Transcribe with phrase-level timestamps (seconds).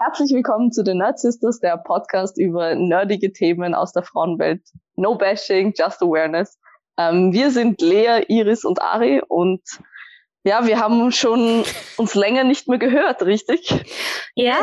[0.00, 4.62] Herzlich willkommen zu den Nerd Sisters, der Podcast über nerdige Themen aus der Frauenwelt.
[4.94, 6.56] No bashing, just awareness.
[6.96, 9.60] Ähm, wir sind Lea, Iris und Ari und
[10.44, 11.64] ja, wir haben schon
[11.96, 13.74] uns länger nicht mehr gehört, richtig?
[14.36, 14.60] Ja.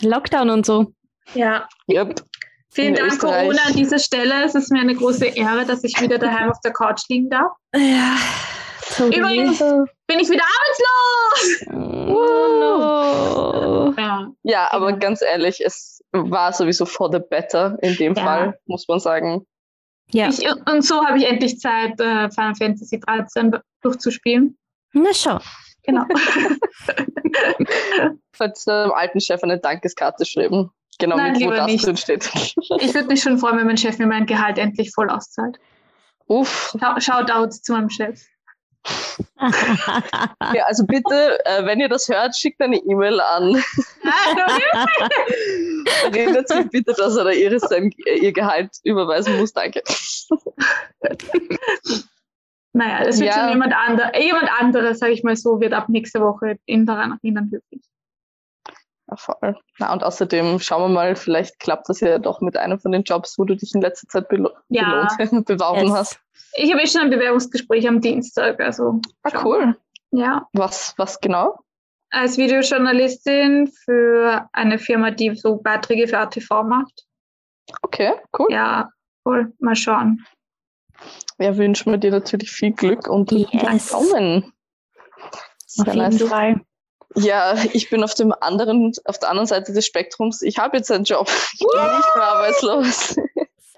[0.00, 0.92] Lockdown und so.
[1.34, 1.68] Ja.
[1.88, 2.20] Yep.
[2.68, 3.46] Vielen In Dank, Österreich.
[3.46, 4.44] Corona, an dieser Stelle.
[4.44, 7.52] Es ist mir eine große Ehre, dass ich wieder daheim auf der Couch liegen darf.
[7.76, 8.16] Ja.
[8.96, 9.18] Totally.
[9.18, 11.66] Übrigens bin ich wieder arbeitslos.
[12.10, 13.94] Oh no.
[13.96, 14.30] Ja.
[14.42, 14.98] Ja, aber Genau.
[14.98, 18.22] ganz ehrlich, es war sowieso for the better in dem Ja.
[18.24, 19.46] Fall, muss man sagen.
[20.12, 20.28] Ja.
[20.28, 24.58] Ich, und so habe ich endlich Zeit, äh, Final Fantasy 13 durchzuspielen.
[24.92, 25.38] Na schau.
[25.84, 26.04] Genau.
[28.34, 30.70] Falls deinem alten Chef eine Dankeskarte schreiben.
[30.98, 31.86] Genau, Nein, mit wo das nicht.
[31.86, 32.30] drin steht.
[32.34, 35.58] Ich würde mich schon freuen, wenn mein Chef mir mein Gehalt endlich voll auszahlt.
[36.26, 36.74] Uff.
[36.98, 38.20] Shoutouts zu meinem Chef.
[40.54, 43.62] Ja, also bitte, äh, wenn ihr das hört, schickt eine E-Mail an.
[46.12, 49.52] Erinnert sie bitte, dass er da Iris sein, ihr Gehalt überweisen muss.
[49.52, 49.82] Danke.
[52.72, 53.40] Naja, das wird Ja.
[53.40, 56.86] schon jemand, ander, äh, jemand anderes, sage ich mal so, wird ab nächste Woche ihn
[56.86, 57.82] daran erinnern, wirklich.
[59.10, 59.56] Ja, voll.
[59.78, 63.02] Na, und außerdem schauen wir mal, vielleicht klappt das ja doch mit einem von den
[63.02, 65.08] Jobs, wo du dich in letzter Zeit belo Ja.
[65.18, 65.92] belohnt, beworben Yes.
[65.92, 66.20] hast.
[66.54, 69.76] Ich habe eh schon ein Bewerbungsgespräch am Dienstag, also Ah, cool.
[70.12, 70.46] ja.
[70.52, 71.58] Was, was genau?
[72.10, 77.06] Als Videojournalistin für eine Firma, die so Beiträge für ATV macht.
[77.82, 78.48] Okay, cool.
[78.50, 78.90] Ja,
[79.22, 79.52] voll.
[79.60, 80.24] Mal schauen.
[81.38, 83.90] Ja, wünschen wir dir natürlich viel Glück und Yes.
[83.90, 84.52] Daumen.
[85.78, 86.18] Auf jeden.
[86.18, 86.60] Fall.
[87.16, 90.42] Ja, ich bin auf dem anderen, auf der anderen Seite des Spektrums.
[90.42, 91.28] Ich habe jetzt einen Job.
[91.54, 93.16] Ich bin nicht mehr arbeitslos.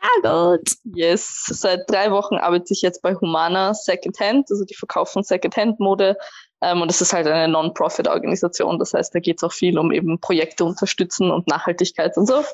[0.02, 0.72] Sehr gut.
[0.84, 1.44] Yes.
[1.46, 4.50] Seit drei Wochen arbeite ich jetzt bei Humana Secondhand.
[4.50, 6.18] Also die verkaufen Secondhand-Mode.
[6.60, 8.78] Ähm, und das ist halt eine Non-Profit-Organisation.
[8.78, 12.44] Das heißt, da geht es auch viel um eben Projekte unterstützen und Nachhaltigkeit und so.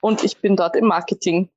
[0.00, 1.50] Und ich bin dort im Marketing.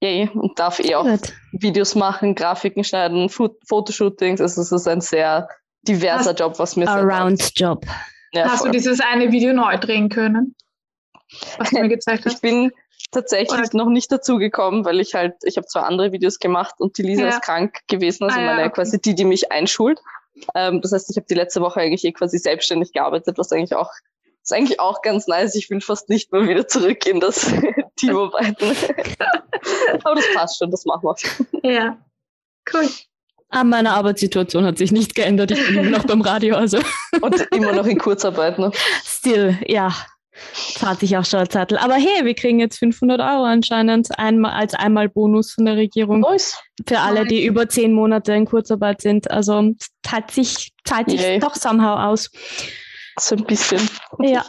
[0.00, 0.30] Yay.
[0.32, 1.06] Und darf eh auch.
[1.52, 4.40] Videos machen, Grafiken schneiden, Fo Fotoshootings.
[4.40, 5.48] Also es ist ein sehr
[5.88, 7.12] diverser Hast- Job, was mir sehr taugt.
[7.12, 7.86] Around-Job.
[8.32, 8.68] Ja, Hast voll.
[8.68, 10.54] du dieses eine Video neu drehen können?
[11.58, 12.42] Was du mir gezeigt Ich hast?
[12.42, 12.70] bin
[13.10, 16.74] tatsächlich Oder- noch nicht dazu gekommen, weil ich halt, ich habe zwar andere Videos gemacht
[16.78, 17.28] und die Lisa Ja.
[17.30, 18.74] ist krank gewesen, also Ah, ja, meine okay.
[18.74, 19.98] quasi die, die mich einschult.
[20.54, 23.74] Ähm, das heißt, ich habe die letzte Woche eigentlich eh quasi selbstständig gearbeitet, was eigentlich
[23.74, 23.90] auch
[24.42, 25.54] ist eigentlich auch ganz nice.
[25.56, 27.52] Ich will fast nicht mehr wieder zurück in das
[27.96, 28.74] Teamarbeiten.
[30.04, 31.70] Aber das passt schon, das machen wir.
[31.70, 31.98] Ja.
[32.72, 32.88] Cool.
[33.50, 35.50] Ah, meine Arbeitssituation hat sich nicht geändert.
[35.50, 36.78] Ich bin immer noch beim Radio, also
[37.22, 38.58] Und immer noch in Kurzarbeit.
[38.58, 38.70] Ne?
[39.04, 39.94] still, ja.
[40.54, 41.78] Zahlt sich auch schon ein Zettel.
[41.78, 46.20] Aber hey, wir kriegen jetzt 500 Euro anscheinend einmal, als einmal Bonus von der Regierung
[46.20, 46.56] Nice.
[46.86, 49.30] für alle, die über zehn Monate in Kurzarbeit sind.
[49.30, 49.72] Also
[50.04, 52.30] zahlt sich, zahlt sich doch somehow aus.
[53.18, 53.80] So ein bisschen.
[54.20, 54.44] Ja.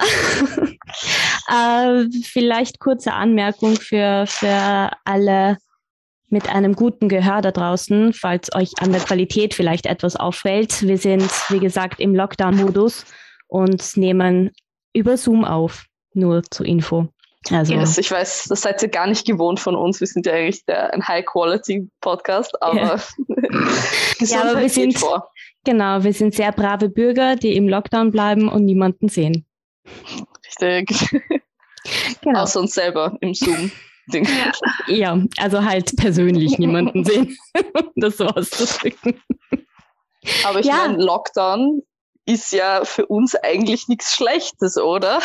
[2.04, 5.58] äh, vielleicht kurze Anmerkung für, für alle
[6.30, 10.82] mit einem guten Gehör da draußen, falls euch an der Qualität vielleicht etwas auffällt.
[10.84, 13.06] Wir sind, wie gesagt, im Lockdown-Modus
[13.48, 14.52] und nehmen
[14.94, 15.86] über Zoom auf.
[16.14, 17.08] Nur zur Info.
[17.52, 20.00] Also, Yes, ich weiß, das seid ihr gar nicht gewohnt von uns.
[20.02, 22.96] Wir sind ja eigentlich der, ein High-Quality-Podcast, aber Ja.
[24.20, 25.30] Gesundheit aber wir sind- vor.
[25.64, 29.46] genau, wir sind sehr brave Bürger, die im Lockdown bleiben und niemanden sehen.
[30.46, 31.22] Richtig.
[32.22, 32.42] Genau.
[32.42, 33.72] Außer uns selber im Zoom.
[34.14, 34.52] Ja.
[34.88, 37.38] Ja, also halt persönlich niemanden sehen,
[37.74, 39.22] um das so auszudrücken.
[40.46, 40.88] Aber ich Ja.
[40.88, 41.82] meine, Lockdown
[42.26, 45.20] ist ja für uns eigentlich nichts Schlechtes, oder?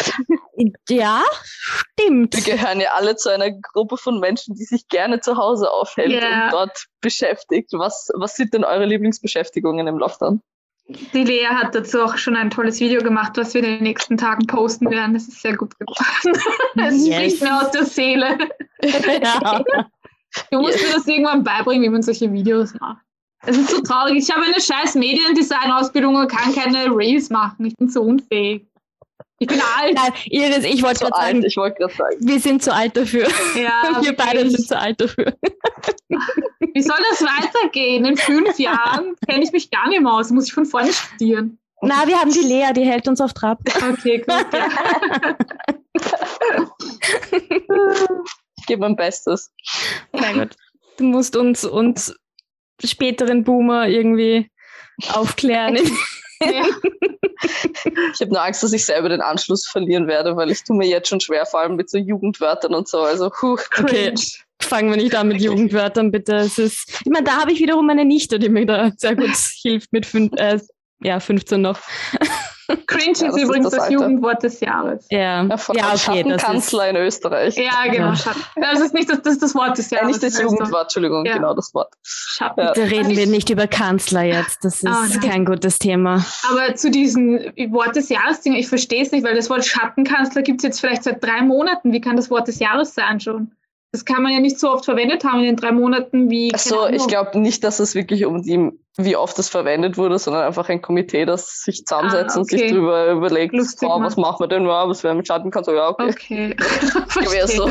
[0.88, 2.34] Ja, stimmt.
[2.34, 6.12] Wir gehören ja alle zu einer Gruppe von Menschen, die sich gerne zu Hause aufhält
[6.22, 6.46] Ja.
[6.46, 7.70] und dort beschäftigt.
[7.72, 10.40] Was, was sind denn eure Lieblingsbeschäftigungen im Lockdown?
[10.86, 14.18] Die Lea hat dazu auch schon ein tolles Video gemacht, was wir in den nächsten
[14.18, 15.14] Tagen posten werden.
[15.14, 16.40] Das ist sehr gut geworden.
[16.76, 17.14] Es Yes.
[17.16, 18.38] spricht mir aus der Seele.
[19.22, 19.62] Ja.
[20.50, 20.86] Du musst Yes.
[20.88, 22.98] mir das irgendwann beibringen, wie man solche Videos macht.
[23.46, 24.16] Es ist so traurig.
[24.16, 27.64] Ich habe eine scheiß Mediendesign-Ausbildung und kann keine Reels machen.
[27.66, 28.66] Ich bin so unfähig.
[29.38, 29.94] Ich bin alt.
[29.94, 32.16] Nein, Iris, ich wollte gerade sagen, ich gerade sagen.
[32.20, 33.28] wir sind zu alt dafür.
[33.56, 35.34] Ja, wir beide sind zu alt dafür.
[36.72, 38.04] Wie soll das weitergehen?
[38.04, 40.30] In fünf Jahren kenne ich mich gar nicht mehr aus.
[40.30, 41.58] Muss ich von vorne studieren.
[41.82, 43.58] Na, wir haben die Lea, die hält uns auf Trab.
[43.90, 44.46] Okay, gut.
[48.64, 49.52] Ich gebe mein Bestes.
[50.14, 50.56] Sehr gut.
[50.96, 52.16] Du musst uns, uns
[52.82, 54.50] späteren Boomer irgendwie
[55.12, 55.76] aufklären.
[56.52, 56.64] Ja.
[58.14, 60.86] Ich habe nur Angst, dass ich selber den Anschluss verlieren werde, weil ich tue mir
[60.86, 63.00] jetzt schon schwer, vor allem mit so Jugendwörtern und so.
[63.00, 63.58] Also, huh.
[63.78, 64.14] Okay,
[64.62, 66.36] fangen wir nicht an mit Jugendwörtern, bitte.
[66.36, 69.36] Es ist, ich meine, da habe ich wiederum eine Nichte, die mir da sehr gut
[69.62, 70.58] hilft mit fünf, äh,
[71.00, 71.80] ja, 15 noch.
[72.86, 73.90] Cringe ist Ja, ist übrigens das das.
[73.90, 75.06] Jugendwort des Jahres.
[75.10, 75.90] Ja, Ja, von ja okay.
[75.92, 77.56] Das ist, Schattenkanzler in Österreich.
[77.56, 78.12] Ja, genau.
[78.12, 78.72] Ja.
[78.72, 80.08] Das ist nicht das, das, ist das Wort des Jahres.
[80.08, 80.40] nicht das.
[80.40, 81.34] Jugendwort, Entschuldigung, Ja.
[81.34, 81.92] genau das Wort.
[82.02, 82.60] Schatten.
[82.60, 82.72] Ja.
[82.72, 84.64] bitte reden wir nicht über Kanzler jetzt.
[84.64, 86.24] Das ist Oh, kein gutes Thema.
[86.50, 87.38] Aber zu diesem
[87.72, 91.04] Wort des Jahres ich verstehe es nicht, weil das Wort Schattenkanzler gibt es jetzt vielleicht
[91.04, 91.92] seit drei Monaten.
[91.92, 93.52] Wie kann das Wort des Jahres sein schon?
[93.94, 96.52] Das kann man ja nicht so oft verwendet haben in den drei Monaten wie.
[96.52, 100.42] Also ich glaube nicht, dass es wirklich um die, wie oft es verwendet wurde, sondern
[100.42, 102.72] einfach ein Komitee, das sich zusammensetzt Ah, und sich okay.
[102.72, 105.74] drüber überlegt, Lustig, oh, was machen wir denn, ja, was wäre mit Schattenkanzler?
[105.76, 106.56] Ja, okay.
[107.16, 107.30] Okay.
[107.30, 107.70] Wäre so.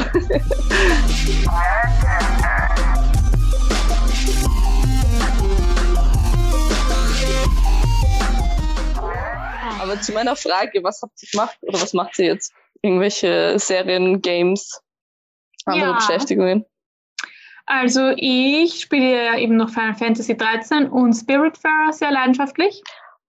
[9.82, 12.54] Aber zu meiner Frage, was habt ihr gemacht oder was macht ihr jetzt?
[12.82, 14.80] Irgendwelche Serien, Games,
[15.66, 15.96] andere Ja.
[15.96, 16.66] Beschäftigungen?
[17.66, 22.84] Also ich spiele ja eben noch Final Fantasy 13 und Spiritfarer sehr leidenschaftlich.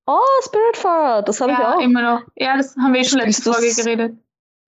[0.07, 1.81] Oh, Spiritfarer, das habe ich ja, auch.
[1.81, 2.23] immer noch.
[2.37, 4.17] Ja, das haben wir eh schon letzte Folge geredet.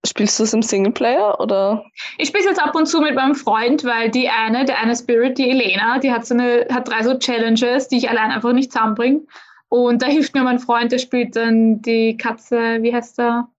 [0.05, 1.83] Spielst du es im Singleplayer oder?
[2.17, 5.37] Ich spiele jetzt ab und zu mit meinem Freund, weil die eine, der eine Spirit,
[5.37, 8.71] die Elena, die hat so eine, hat drei so Challenges, die ich allein einfach nicht
[8.71, 9.21] zusammenbringe.
[9.69, 13.49] Und da hilft mir mein Freund, der spielt dann die Katze, wie heißt der?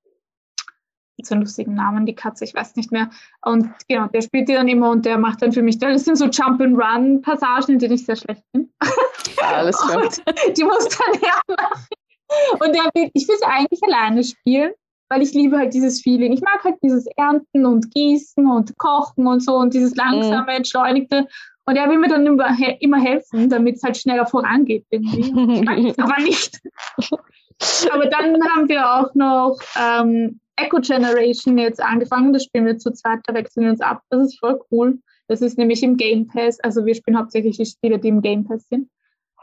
[1.22, 3.10] So einen lustigen Namen, die Katze, ich weiß nicht mehr.
[3.42, 6.16] Und genau, der spielt die dann immer und der macht dann für mich, das sind
[6.16, 8.72] so Jump-and-Run-Passagen, in denen ich sehr schlecht bin.
[9.42, 10.04] Alles klar.
[10.04, 10.22] Und
[10.56, 11.86] die muss dann hermachen.
[12.60, 14.72] Und der will, ich will sie eigentlich alleine spielen,
[15.08, 16.32] weil ich liebe halt dieses Feeling.
[16.32, 21.26] Ich mag halt dieses Ernten und Gießen und Kochen und so und dieses langsame, entschleunigte.
[21.64, 25.94] Und er will mir dann immer, immer helfen, damit es halt schneller vorangeht irgendwie.
[25.98, 26.60] Aber nicht.
[27.92, 32.32] Aber dann haben wir auch noch ähm, Echo Generation jetzt angefangen.
[32.32, 34.02] Das spielen wir zu zweit, da wechseln wir uns ab.
[34.10, 34.98] Das ist voll cool.
[35.28, 36.58] Das ist nämlich im Game Pass.
[36.60, 38.88] Also wir spielen hauptsächlich die Spiele, die im Game Pass sind.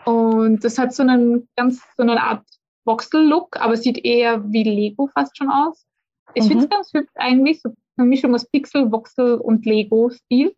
[0.05, 2.45] Und das hat so einen ganz so eine Art
[2.85, 5.85] Voxel-Look, aber sieht eher wie Lego fast schon aus.
[6.33, 6.47] Ich Mhm.
[6.49, 10.55] finde es ganz hübsch eigentlich, so eine Mischung aus Pixel, Voxel und Lego-Stil.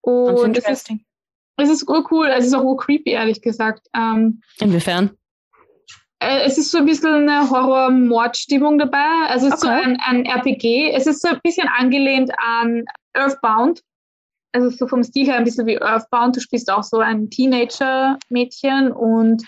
[0.00, 0.90] Und es ist,
[1.58, 3.86] es ist urcool, es ist auch urcreepy, ehrlich gesagt.
[3.94, 5.10] Ähm, Inwiefern?
[6.22, 9.28] Äh, es ist so ein bisschen eine Horror-Mord-Stimmung dabei.
[9.28, 9.82] Also es ist so Okay.
[9.84, 10.92] ein, ein RPG.
[10.94, 12.84] Es ist so ein bisschen angelehnt an
[13.14, 13.82] Earthbound.
[14.52, 16.36] Also so vom Stil her ein bisschen wie Earthbound.
[16.36, 19.44] Du spielst auch so ein Teenager-Mädchen und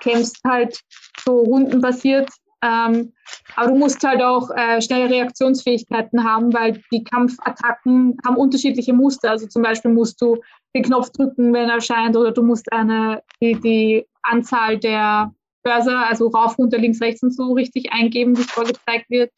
[0.00, 0.80] kämpfst halt
[1.24, 2.30] so rundenbasiert.
[2.62, 3.12] Ähm,
[3.56, 9.30] aber du musst halt auch äh, schnelle Reaktionsfähigkeiten haben, weil die Kampfattacken haben unterschiedliche Muster.
[9.30, 10.38] Also zum Beispiel musst du
[10.74, 15.34] den Knopf drücken, wenn er erscheint, oder du musst eine, die, die Anzahl der
[15.64, 19.32] Börser, also rauf, runter, links, rechts und so richtig eingeben, wie es vorgezeigt wird.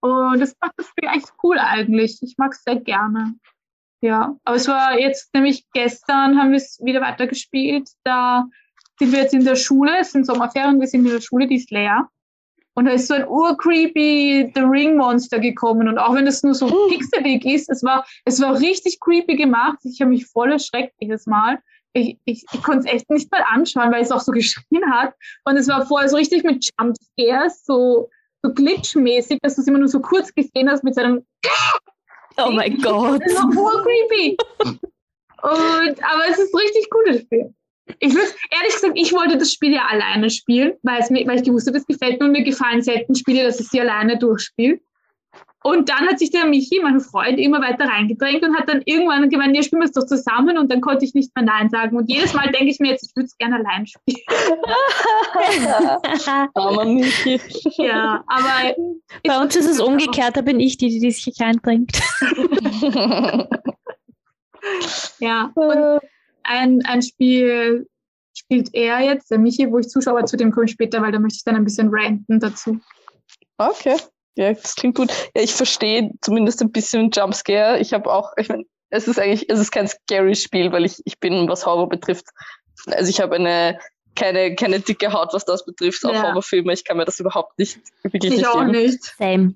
[0.00, 2.18] Und das macht das Spiel echt cool eigentlich.
[2.22, 3.34] Ich mag es sehr gerne.
[4.00, 7.90] Ja, aber es war jetzt nämlich gestern haben wir es wieder weitergespielt.
[8.04, 8.46] Da
[8.98, 11.56] sind wir jetzt in der Schule, es sind Sommerferien, wir sind in der Schule, die
[11.56, 12.08] ist leer.
[12.74, 15.88] Und da ist so ein urcreepy The Ring Monster gekommen.
[15.88, 16.90] Und auch wenn es nur so Mhm.
[16.90, 19.78] pixelig ist, es war, es war richtig creepy gemacht.
[19.84, 21.58] Ich habe mich voll erschreckt jedes Mal.
[21.92, 25.14] Ich, ich, ich konnte es echt nicht mal anschauen, weil es auch so geschrien hat.
[25.44, 28.08] Und es war vorher so richtig mit Jumpscares, so,
[28.42, 31.24] so glitchmäßig, dass du es immer nur so kurz gesehen hast mit seinem
[32.36, 33.20] Oh mein Gott.
[33.24, 34.36] das war voll creepy.
[35.42, 37.54] Und, aber es ist ein richtig cooles Spiel.
[37.98, 41.38] Ich würd, ehrlich gesagt, ich wollte das Spiel ja alleine spielen, weil, es mir, weil
[41.38, 44.16] ich gewusst habe, es gefällt mir und mir gefallen selten Spiele, dass ich sie alleine
[44.18, 44.80] durchspiele.
[45.62, 49.28] Und dann hat sich der Michi, mein Freund, immer weiter reingedrängt und hat dann irgendwann
[49.28, 51.96] gemeint, ja, spielen wir es doch zusammen und dann konnte ich nicht mehr Nein sagen.
[51.96, 54.24] Und jedes Mal denke ich mir jetzt, ich würde es gerne allein spielen.
[56.54, 57.38] Armer Michi.
[57.76, 58.74] Ja, aber
[59.22, 61.92] Bei uns ist es umgekehrt, da bin ich die, die sich reinbringt.
[65.18, 66.00] Ja, und
[66.42, 67.88] ein, ein Spiel
[68.34, 71.12] spielt er jetzt, der Michi, wo ich zuschaue, aber zu dem komme ich später, weil
[71.12, 72.80] da möchte ich dann ein bisschen ranten dazu.
[73.58, 73.96] Okay,
[74.36, 75.10] ja, das klingt gut.
[75.34, 77.78] Ja, ich verstehe zumindest ein bisschen Jumpscare.
[77.78, 81.00] Ich habe auch, ich meine, es ist eigentlich, es ist kein scary Spiel, weil ich,
[81.04, 82.26] ich bin, was Horror betrifft,
[82.86, 83.78] also ich habe eine
[84.16, 86.22] keine, keine dicke Haut, was das betrifft, auch Ja.
[86.22, 86.72] Horrorfilme.
[86.72, 88.72] Ich kann mir das überhaupt nicht wirklich Ich nicht auch geben.
[88.72, 89.04] nicht.
[89.18, 89.54] Same.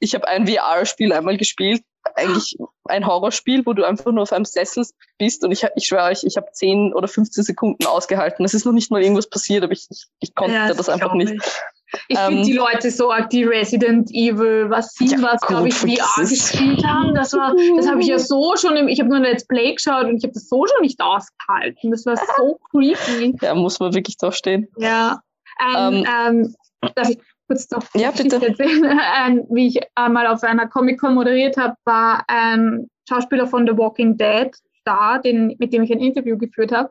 [0.00, 1.82] Ich habe ein VR-Spiel einmal gespielt,
[2.14, 4.86] eigentlich ein Horrorspiel, wo du einfach nur auf einem Sessel
[5.18, 8.44] bist und ich, ich schwöre euch, ich habe 10 oder 15 Sekunden ausgehalten.
[8.44, 11.12] Es ist noch nicht mal irgendwas passiert, aber ich, ich, ich konnte Ja, das einfach
[11.12, 11.62] glaub nicht.
[12.08, 15.68] Ich, Ähm, finde die Leute so arg, die Resident Evil, was sie Ja, was, glaube
[15.68, 17.14] ich, VR gespielt haben.
[17.14, 19.74] Das war, das habe ich ja so schon, im, ich habe nur ein Let's Play
[19.74, 21.90] geschaut und ich habe das so schon nicht ausgehalten.
[21.90, 23.36] Das war so creepy.
[23.42, 24.68] Ja, muss man wirklich drauf stehen.
[24.76, 25.20] Ja.
[25.58, 26.54] Ein, ähm,
[26.94, 27.18] darf ich
[27.48, 28.36] kurz noch Ja, bitte.
[28.46, 28.84] erzählen?
[28.86, 34.16] Ein, wie ich einmal auf einer Comic-Con moderiert habe, war ein Schauspieler von The Walking
[34.16, 34.50] Dead
[34.84, 36.90] da, den, mit dem ich ein Interview geführt habe.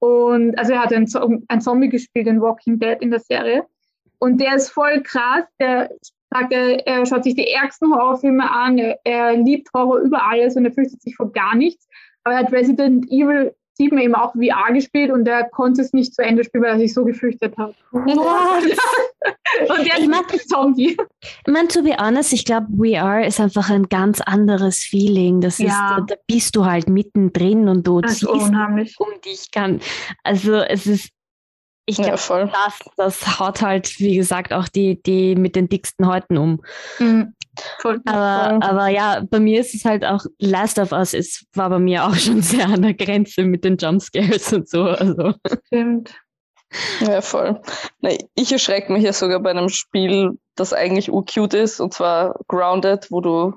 [0.00, 3.64] Und also er hat ein, Zo- ein Zombie gespielt in Walking Dead in der Serie.
[4.20, 5.44] Und der ist voll krass.
[5.58, 5.90] Der
[6.32, 8.78] sagt, er, er schaut sich die ärgsten Horrorfilme an.
[8.78, 11.88] Er, er liebt Horror über alles und er fürchtet sich vor gar nichts.
[12.24, 16.14] Aber er hat Resident Evil 7 eben auch VR gespielt und er konnte es nicht
[16.14, 17.74] zu Ende spielen, weil er sich so gefürchtet hat.
[17.92, 20.96] und der Ich ist Zombie.
[21.20, 25.40] Ich meine, to be honest, ich glaube, VR ist einfach ein ganz anderes Feeling.
[25.40, 25.96] Das ist, Ja.
[26.06, 28.96] da, da bist du halt mittendrin und du Das ist ziehst unheimlich.
[28.98, 29.80] um dich kann.
[30.24, 31.10] Also es ist,
[31.90, 32.50] ich Ja, glaube, voll.
[32.52, 36.62] das, das haut halt, wie gesagt, auch die, die mit den dicksten Häuten um.
[36.98, 37.34] Mhm.
[37.80, 38.00] Voll.
[38.06, 41.78] Aber, aber ja, bei mir ist es halt auch, Last of Us ist, war bei
[41.78, 44.84] mir auch schon sehr an der Grenze mit den Jumpscares und so.
[44.84, 45.34] Also.
[45.66, 46.14] Stimmt.
[47.00, 47.60] Ja, voll.
[48.36, 53.08] Ich erschrecke mich ja sogar bei einem Spiel, das eigentlich urcute ist, und zwar Grounded,
[53.10, 53.54] wo du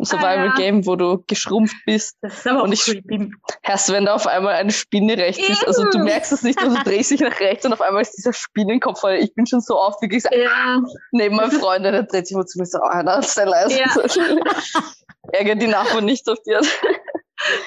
[0.00, 2.16] ein Survival-Game, wo du geschrumpft bist.
[2.22, 3.30] Das ist aber Und auch ich- creepy.
[3.64, 6.04] Hast, wenn da auf einmal eine Spinne rechts ist, also du Ew.
[6.04, 9.00] merkst es nicht, also du drehst dich nach rechts und auf einmal ist dieser Spinnenkopf,
[9.00, 9.14] voll.
[9.20, 10.80] ich bin schon so so, Ja,
[11.12, 13.78] neben meinem Freund, der dreht sich mal zu mir so, oh, na, sei leise.
[13.78, 13.86] Ja.
[15.32, 16.60] Ärger die Nachbarn nicht auf dir.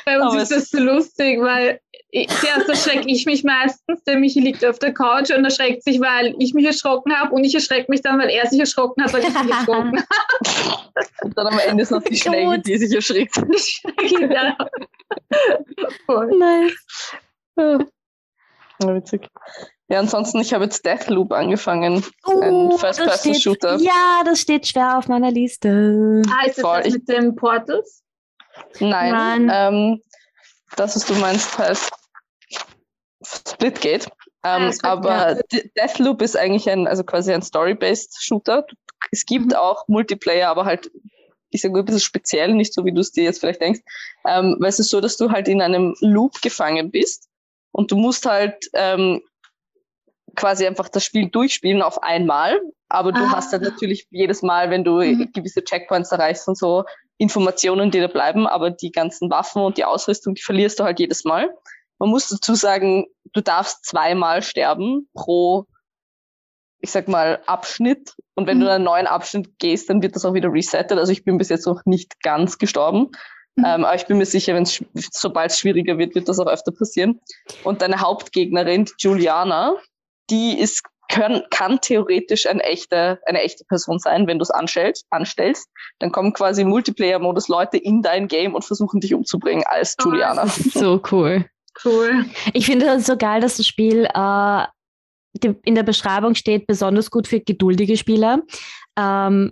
[0.06, 1.80] bei uns Aber ist das so lustig, weil
[2.16, 6.00] ich, zuerst erschrecke ich mich meistens, der Michi liegt auf der Couch und erschreckt sich,
[6.00, 9.12] weil ich mich erschrocken habe und ich erschrecke mich dann, weil er sich erschrocken hat,
[9.14, 10.04] weil ich mich erschrocken
[11.24, 12.68] Und dann am Ende ist noch die Schläge, Gut.
[12.68, 13.36] die sich erschrickt.
[13.38, 13.50] habe.
[14.34, 14.56] ja.
[16.06, 16.38] Voll.
[16.38, 17.14] Nice.
[17.58, 19.28] Ja, witzig.
[19.88, 21.96] Ja, ansonsten, ich habe jetzt Deathloop angefangen.
[21.96, 22.04] Ein
[22.54, 23.78] Oh, das First-Person-Shooter.
[23.78, 26.22] Ja, das steht schwer auf meiner Liste.
[26.30, 26.78] Ah, ist das Voll.
[26.78, 28.04] das Ich- mit den Portals?
[28.80, 30.02] Nein, ähm,
[30.76, 31.92] das, was du meinst, heißt
[33.26, 34.06] Splitgate.
[34.46, 34.88] Ähm, Ah, Splitgate.
[34.88, 38.66] aber De- Deathloop ist eigentlich ein, also quasi ein Story-based Shooter.
[39.12, 39.54] Es gibt Mhm.
[39.54, 40.92] auch Multiplayer, aber halt,
[41.50, 43.82] ich sage ein bisschen speziell, nicht so wie du es dir jetzt vielleicht denkst.
[44.28, 47.30] Ähm, weil es ist so, dass du halt in einem Loop gefangen bist
[47.72, 49.22] und du musst halt ähm,
[50.36, 52.60] quasi einfach das Spiel durchspielen auf einmal.
[52.90, 53.34] Aber du Ah.
[53.38, 55.32] hast halt natürlich jedes Mal, wenn du Mhm.
[55.34, 56.84] gewisse Checkpoints erreichst und so,
[57.18, 61.00] Informationen, die da bleiben, aber die ganzen Waffen und die Ausrüstung, die verlierst du halt
[61.00, 61.54] jedes Mal.
[62.04, 65.68] Man muss dazu sagen, du darfst zweimal sterben pro,
[66.82, 68.14] ich sag mal, Abschnitt.
[68.36, 68.62] Und wenn Mhm.
[68.62, 71.00] du in einen neuen Abschnitt gehst, dann wird das auch wieder resettet.
[71.00, 73.12] Also ich bin bis jetzt noch nicht ganz gestorben.
[73.56, 73.64] Mhm.
[73.66, 74.84] Ähm, aber ich bin mir sicher, wenn es
[75.14, 77.22] sobald es schwieriger wird, wird das auch öfter passieren.
[77.64, 79.74] Und deine Hauptgegnerin, Juliana,
[80.30, 85.06] die ist können, kann theoretisch eine echte, eine echte Person sein, wenn du es anstellst,
[85.10, 85.70] anstellst.
[86.00, 90.10] Dann kommen quasi im Multiplayer-Modus Leute in dein Game und versuchen dich umzubringen als Oh,
[90.10, 90.48] Juliana.
[90.48, 91.46] So cool.
[91.84, 92.26] Cool.
[92.54, 94.64] Ich finde das so geil, dass das Spiel äh,
[95.34, 98.42] die, in der Beschreibung steht, besonders gut für geduldige Spieler.
[98.98, 99.52] Ähm,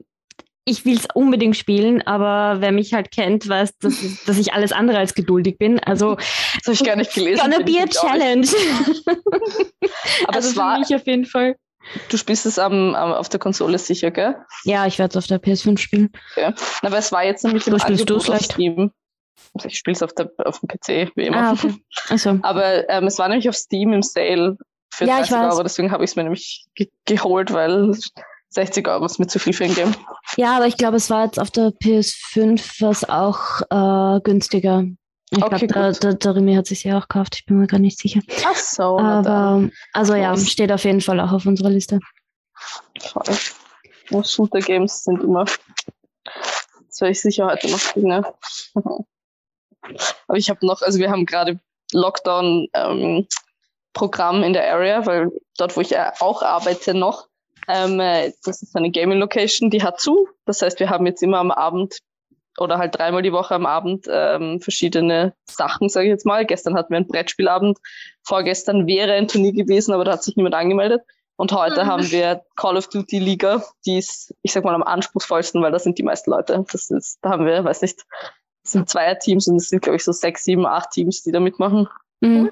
[0.64, 4.72] ich will es unbedingt spielen, aber wer mich halt kennt, weiß, dass, dass ich alles
[4.72, 5.80] andere als geduldig bin.
[5.80, 7.42] Also Das habe ich gar nicht gelesen.
[7.42, 7.90] gonna be ich a ich.
[7.90, 8.48] challenge.
[10.28, 11.56] Aber also es für war, mich auf jeden Fall.
[12.10, 14.36] du spielst es am, am, auf der Konsole sicher, gell?
[14.64, 16.12] Ja, ich werde es auf der PS5 spielen.
[16.38, 18.42] Na, aber es war jetzt nämlich im Angebot auf?
[18.42, 18.92] Steam.
[19.54, 21.38] Also ich spiele es auf, der- auf dem PC, wie immer.
[21.38, 21.74] Ah, okay.
[22.10, 24.58] Also, Aber ähm, es war nämlich auf Steam im Sale
[24.94, 25.54] für Ja, ich 30 weiß.
[25.54, 27.94] Euro, deswegen habe ich es mir nämlich ge geholt, weil
[28.50, 29.94] 60 Euro ist mir zu viel für ein Game.
[30.38, 34.84] ja, aber ich glaube, es war jetzt auf der PS5 was auch äh, günstiger.
[35.34, 37.36] Ich Okay, glaube, der, der, Remy hat sich ja auch gekauft.
[37.38, 38.20] Ich bin mir gar nicht sicher.
[38.46, 39.00] Ach so.
[39.00, 42.00] Aber, also ja, steht auf jeden Fall auch auf unserer Liste.
[43.00, 43.24] Voll.
[44.10, 45.46] Ja, Shooter Games sind immer.
[46.26, 48.08] Das werde ich sicher heute noch spielen.
[48.10, 48.34] Ne?
[50.28, 51.60] Aber ich habe noch, also wir haben gerade
[51.94, 53.28] Lockdown ähm,
[53.94, 57.28] Programm in der Area, weil dort, wo ich äh, auch arbeite noch,
[57.68, 60.28] ähm, äh, das ist eine Gaming Location, die hat zu.
[60.46, 61.98] Das heißt, wir haben jetzt immer am Abend
[62.58, 66.46] oder halt dreimal die Woche am Abend ähm, verschiedene Sachen, sage ich jetzt mal.
[66.46, 67.80] Gestern hatten wir einen Brettspielabend,
[68.24, 71.02] vorgestern wäre ein Turnier gewesen, aber da hat sich niemand angemeldet.
[71.38, 71.88] Und heute Mhm.
[71.88, 75.80] haben wir Call of Duty Liga, die ist, ich sag mal, am anspruchsvollsten, weil da
[75.80, 76.66] sind die meisten Leute.
[76.72, 78.06] Das ist, da haben wir, weiß nicht,
[78.64, 81.40] es sind Zweierteams und es sind, glaube ich, so sechs, sieben, acht Teams, die da
[81.40, 81.88] mitmachen.
[82.22, 82.52] Mhm.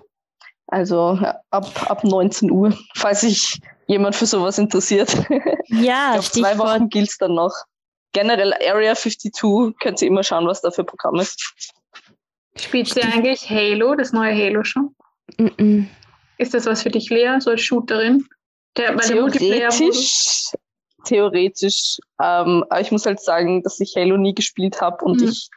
[0.68, 5.16] Also ja, ab, ab 19 Uhr, falls sich jemand für sowas interessiert.
[5.72, 6.58] Ja, ich glaube, zwei Stichwort.
[6.58, 7.54] Wochen gilt's dann noch.
[8.12, 11.54] Generell Area 52, könnt ihr immer schauen, was da für Programm ist.
[12.58, 14.96] Spielst du eigentlich Halo, das neue Halo schon?
[15.38, 15.88] Mhm.
[16.40, 18.26] Ist das was für dich, Lea, so als Shooterin?
[18.78, 18.98] Der?
[18.98, 20.54] Theoretisch,
[21.06, 25.28] theoretisch, ähm, aber ich muss halt sagen, dass ich Halo nie gespielt habe und Mhm.
[25.28, 25.50] ich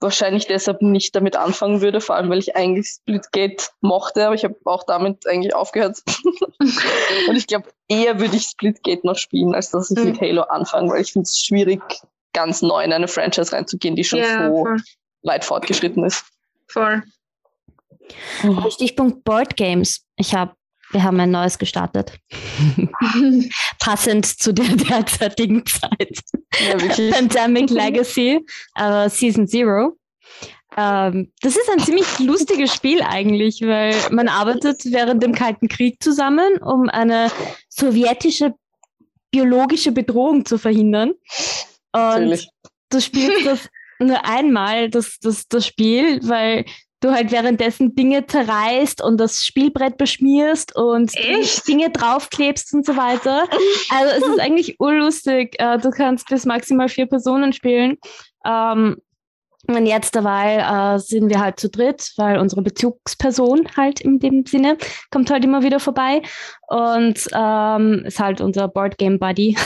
[0.00, 4.44] wahrscheinlich deshalb nicht damit anfangen würde, vor allem weil ich eigentlich Splitgate mochte, aber ich
[4.44, 6.02] habe auch damit eigentlich aufgehört.
[7.28, 10.04] und ich glaube, eher würde ich Splitgate noch spielen, als dass ich Mhm.
[10.10, 11.80] mit Halo anfange, weil ich finde es schwierig,
[12.32, 14.76] ganz neu in eine Franchise reinzugehen, die schon Ja, so voll.
[15.22, 16.24] weit fortgeschritten ist.
[16.68, 17.02] voll.
[18.70, 20.04] Stichpunkt Board Games.
[20.16, 20.54] Ich habe
[20.92, 22.18] wir haben ein neues gestartet.
[23.78, 26.20] Passend zu der derzeitigen Zeit.
[26.60, 28.44] Ja, Pandemic Legacy,
[28.76, 29.96] äh, Season Zero.
[30.76, 36.02] Ähm, das ist ein ziemlich lustiges Spiel eigentlich, weil man arbeitet während dem Kalten Krieg
[36.02, 37.30] zusammen, um eine
[37.68, 38.54] sowjetische
[39.30, 41.10] biologische Bedrohung zu verhindern.
[41.10, 41.18] Und
[41.92, 42.48] Natürlich.
[42.90, 46.64] du spielst das nur einmal, das, das, das Spiel, weil
[47.06, 51.12] du halt währenddessen Dinge zerreißt und das Spielbrett beschmierst und?
[51.68, 53.44] Dinge draufklebst und so weiter.
[53.90, 55.56] Also es ist eigentlich urlustig.
[55.58, 57.98] Äh, du kannst bis maximal vier Personen spielen.
[58.44, 58.96] Ähm,
[59.68, 64.46] und jetzt dabei äh, sind wir halt zu dritt, weil unsere Bezugsperson halt in dem
[64.46, 64.78] Sinne
[65.10, 66.22] kommt halt immer wieder vorbei
[66.68, 69.56] und ähm, ist halt unser Board Game Buddy.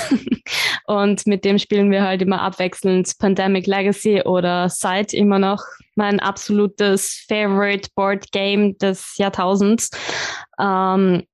[0.86, 5.62] und mit dem spielen wir halt immer abwechselnd Pandemic Legacy oder Sight immer noch
[6.00, 9.90] mein absolutes Favorite Board Game des Jahrtausends.
[10.58, 11.24] Ähm,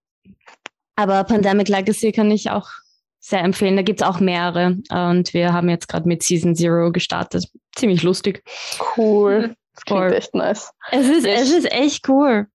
[0.97, 2.69] aber Pandemic Legacy kann ich auch
[3.21, 3.77] sehr empfehlen.
[3.77, 4.77] Da gibt es auch mehrere.
[4.91, 7.47] Und wir haben jetzt gerade mit Season Zero gestartet.
[7.77, 8.43] Ziemlich lustig.
[8.97, 9.55] Cool.
[9.75, 10.13] Das klingt cool.
[10.13, 10.73] echt nice.
[10.91, 12.49] Es ist, es ist echt cool.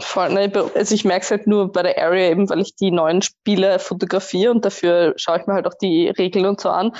[0.00, 2.92] Voll, ne, also ich merke es halt nur bei der Area eben, weil ich die
[2.92, 6.92] neuen Spiele fotografiere und dafür schaue ich mir halt auch die Regeln und so an.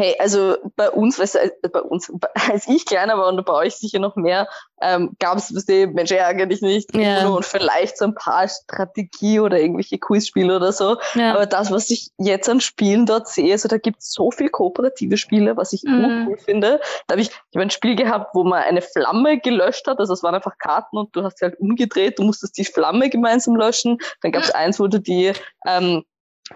[0.00, 2.10] Hey, also bei uns, weißt du, äh, bei uns,
[2.50, 4.48] als ich kleiner war und bei euch sicher noch mehr,
[4.80, 7.28] ähm, gab es, weißt du, Mensch, ärgere dich nicht, yeah.
[7.28, 10.96] und vielleicht so ein paar Strategie oder irgendwelche Quizspiele oder so.
[11.14, 11.34] Ja.
[11.34, 14.48] Aber das, was ich jetzt an Spielen dort sehe, also da gibt es so viel
[14.48, 16.28] kooperative Spiele, was ich mhm.
[16.28, 16.80] cool finde.
[17.06, 20.14] Da habe ich, ich hab ein Spiel gehabt, wo man eine Flamme gelöscht hat, also
[20.14, 23.54] es waren einfach Karten und du hast sie halt umgedreht, du musstest die Flamme gemeinsam
[23.54, 23.98] löschen.
[24.22, 25.34] Dann gab es eins, wo du die
[25.66, 26.04] ähm,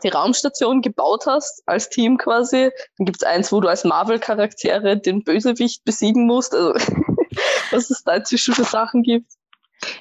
[0.02, 2.70] die Raumstation gebaut hast, als Team quasi.
[2.98, 6.54] Dann gibt's eins, wo du als Marvel-Charaktere den Bösewicht besiegen musst.
[6.54, 6.74] Also,
[7.70, 9.32] was es da inzwischen für Sachen gibt.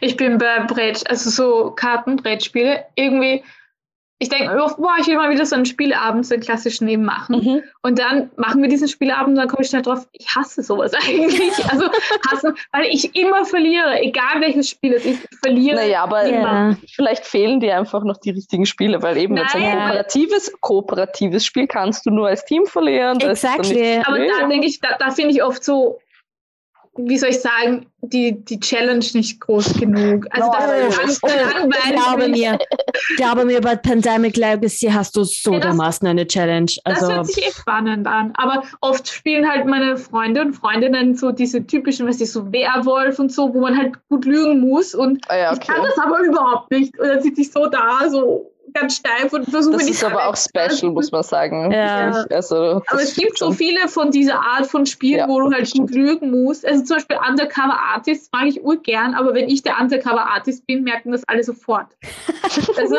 [0.01, 3.43] Ich bin bei Brett, also so Kartenbrettspiele, irgendwie
[4.23, 7.03] ich denke oft, boah, ich will mal wieder so einen Spielabend, so einen klassischen eben
[7.03, 7.43] machen.
[7.43, 7.63] Mhm.
[7.81, 10.93] Und dann machen wir diesen Spielabend und dann komme ich schnell drauf, ich hasse sowas
[11.07, 11.51] eigentlich.
[11.69, 11.89] Also
[12.31, 15.75] hasse, weil ich immer verliere, egal welches Spiel es ist, ich verliere.
[15.75, 16.77] Naja, aber yeah.
[16.95, 19.43] vielleicht fehlen dir einfach noch die richtigen Spiele, weil eben naja.
[19.43, 23.19] jetzt ein kooperatives, kooperatives Spiel kannst du nur als Team verlieren.
[23.19, 24.01] Exactly.
[24.05, 25.99] Aber da denke ich, da, da finde ich oft so,
[26.95, 30.27] wie soll ich sagen, die, die Challenge nicht groß genug.
[30.29, 30.53] Also oh,
[30.89, 31.95] das ist oh, langweilig.
[31.95, 32.59] Glaube mir,
[33.17, 36.71] glaube mir, bei Pandemic Legacy hast du so ja, das, dermaßen eine Challenge.
[36.83, 38.33] Also, das hört sich eh spannend an.
[38.35, 43.17] Aber oft spielen halt meine Freunde und Freundinnen so diese typischen, was ist so Werwolf
[43.17, 44.93] und so, wo man halt gut lügen muss.
[44.93, 45.59] Und ah ja, okay.
[45.61, 46.99] ich kann das aber überhaupt nicht.
[46.99, 50.35] Und dann sitze ich so da, so ganz steif und versuche Das ist aber auch
[50.35, 51.71] special, muss man sagen.
[51.71, 52.25] Ja.
[52.29, 55.71] Also, aber es gibt so viele von dieser Art von Spielen, ja, wo du halt
[55.71, 56.65] gut lügen musst.
[56.65, 60.83] Also zum Beispiel Undercover Artist mag ich urgern, aber wenn ich der Undercover Artist bin,
[60.83, 61.87] merken das alle sofort.
[62.43, 62.95] also,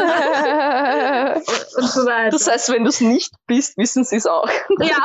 [1.76, 2.30] und so weiter.
[2.30, 4.48] Das heißt, wenn du es nicht bist, wissen sie es auch.
[4.80, 4.96] Ja.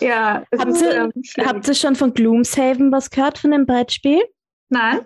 [0.00, 0.42] ja.
[0.58, 1.12] Habt ihr, ähm,
[1.44, 4.22] habt ihr schon von Gloomshaven was gehört, von dem Brettspiel?
[4.70, 5.00] Nein.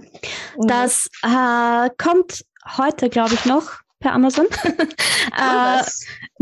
[0.67, 2.45] Das äh, kommt
[2.77, 4.47] heute, glaube ich, noch per Amazon.
[5.37, 5.83] äh,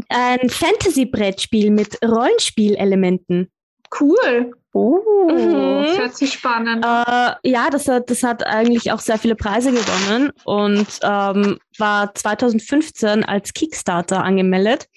[0.09, 3.51] ein Fantasy-Brettspiel mit Rollenspielelementen.
[3.99, 4.53] Cool.
[4.73, 5.01] Oh.
[5.31, 5.85] Mhm.
[5.85, 6.85] Das hört sich spannend.
[6.85, 12.15] Äh, ja, das hat, das hat eigentlich auch sehr viele Preise gewonnen und ähm, war
[12.15, 14.89] 2015 als Kickstarter angemeldet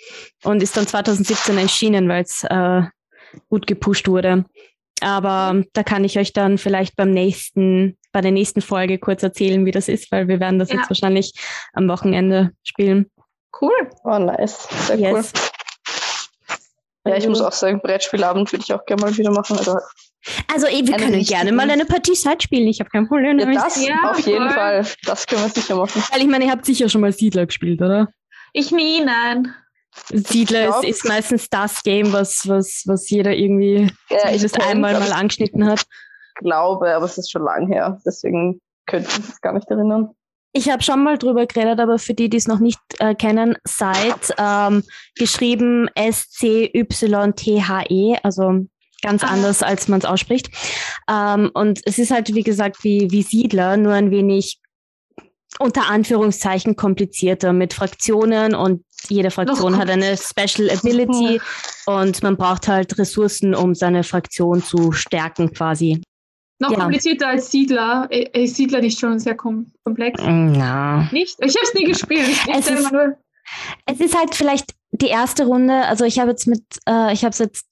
[0.43, 2.81] und ist dann 2017 erschienen, weil es äh,
[3.49, 4.45] gut gepusht wurde.
[5.01, 9.65] Aber da kann ich euch dann vielleicht beim nächsten, bei der nächsten Folge kurz erzählen,
[9.65, 10.77] wie das ist, weil wir werden das ja.
[10.77, 11.33] jetzt wahrscheinlich
[11.73, 13.09] am Wochenende spielen.
[13.59, 13.89] Cool.
[14.03, 14.67] Oh, nice.
[14.87, 15.33] Sehr yes.
[15.35, 15.41] cool.
[17.05, 19.57] Ja, ich muss auch sagen, Brettspielabend würde ich auch gerne mal wieder machen.
[19.57, 19.77] Also,
[20.53, 22.67] also ey, wir können gerne mal eine Partie Zeit spielen.
[22.67, 23.39] Ich habe kein Problem.
[23.39, 24.53] Ja, das ja, auf jeden voll.
[24.53, 24.85] Fall.
[25.05, 26.03] Das können wir sicher machen.
[26.11, 28.09] Weil ich meine, ihr habt sicher schon mal Siedler gespielt, oder?
[28.53, 29.53] Ich nie, nein.
[30.11, 35.11] Siedler ist, ist, meistens das Game, was, was, was jeder irgendwie ja, zumindest einmal mal
[35.11, 35.81] angeschnitten hat.
[35.81, 37.99] Ich glaube, aber es ist schon lang her.
[38.05, 40.09] Deswegen könnte ich mich gar nicht erinnern.
[40.51, 43.55] Ich habe schon mal drüber geredet, aber für die, die es noch nicht äh, kennen,
[43.65, 44.83] seit ähm,
[45.15, 46.87] geschrieben S-C-Y-T-H-E,
[48.23, 48.65] also
[49.03, 49.27] ganz ah.
[49.27, 50.49] anders, als man es ausspricht.
[51.07, 54.59] Ähm, und es ist halt, wie gesagt, wie, wie Siedler, nur ein wenig
[55.57, 61.41] unter Anführungszeichen komplizierter mit Fraktionen und jede Fraktion hat eine Special Ability
[61.85, 66.01] und man braucht halt Ressourcen, um seine Fraktion zu stärken quasi.
[66.59, 66.79] Noch ja.
[66.79, 68.07] komplizierter als Siedler.
[68.11, 70.21] Ist Siedler nicht schon sehr komplex?
[70.21, 71.07] Ja.
[71.11, 71.37] Nicht?
[71.39, 72.29] Ich habe es nie gespielt.
[72.53, 72.91] Es ist,
[73.85, 75.85] es ist halt vielleicht die erste Runde.
[75.85, 77.65] Also ich habe jetzt mit, äh, ich habe es jetzt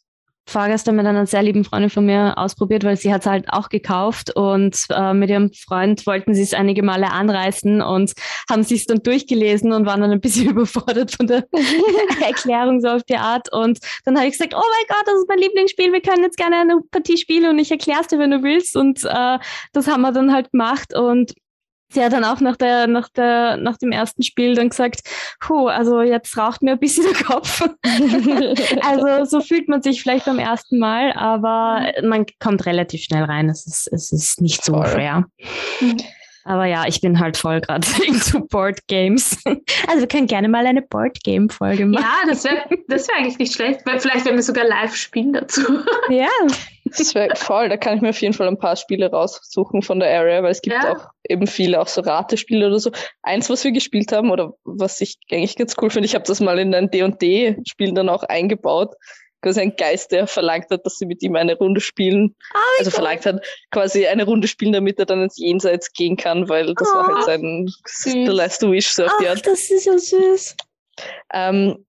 [0.48, 3.70] vorgestern mit einer sehr lieben Freundin von mir ausprobiert, weil sie hat es halt auch
[3.70, 8.14] gekauft und äh, mit ihrem Freund wollten sie es einige Male anreißen und
[8.50, 11.46] haben sich dann durchgelesen und waren dann ein bisschen überfordert von der
[12.26, 13.52] Erklärung so auf die Art.
[13.52, 16.38] Und dann habe ich gesagt, oh mein Gott, das ist mein Lieblingsspiel, wir können jetzt
[16.38, 18.78] gerne eine Partie spielen und ich erkläre es dir, wenn du willst.
[18.78, 19.40] Und äh,
[19.74, 21.34] das haben wir dann halt gemacht und
[21.90, 25.02] sie hat dann auch nach, der, nach, der, nach dem ersten Spiel dann gesagt,
[25.40, 27.62] puh, also jetzt raucht mir ein bisschen der Kopf.
[28.82, 33.50] also so fühlt man sich vielleicht beim ersten Mal, aber man kommt relativ schnell rein.
[33.50, 34.88] Es ist, es ist nicht so Voll.
[34.88, 35.26] schwer.
[35.80, 35.98] Mhm.
[36.48, 39.38] Aber ja, ich bin halt voll gerade into Board Games.
[39.88, 42.04] Also wir können gerne mal eine Board Game Folge machen.
[42.04, 43.82] Ja, das wäre das wär eigentlich nicht schlecht.
[43.86, 45.62] Vielleicht werden wir sogar live spielen dazu.
[46.10, 46.30] Ja.
[46.86, 47.68] Das wäre voll.
[47.68, 50.52] Da kann ich mir auf jeden Fall ein paar Spiele raussuchen von der Area, weil
[50.52, 50.94] es gibt ja.
[50.94, 52.92] auch eben viele auch so Ratespiele oder so.
[53.24, 56.40] Eins, was wir gespielt haben oder was ich eigentlich ganz cool finde, ich habe das
[56.40, 58.96] mal in ein D&D-Spiel dann auch eingebaut
[59.42, 62.36] quasi ein Geist, der verlangt hat, dass sie mit ihm eine Runde spielen.
[62.54, 66.50] Oh also verlangt hat, quasi eine Runde spielen, damit er dann ins Jenseits gehen kann,
[66.50, 68.14] weil das oh, war halt sein süß.
[68.14, 69.46] The Last Wish, so auf die Art.
[69.46, 70.56] das ist ja süß.
[71.34, 71.86] Ähm,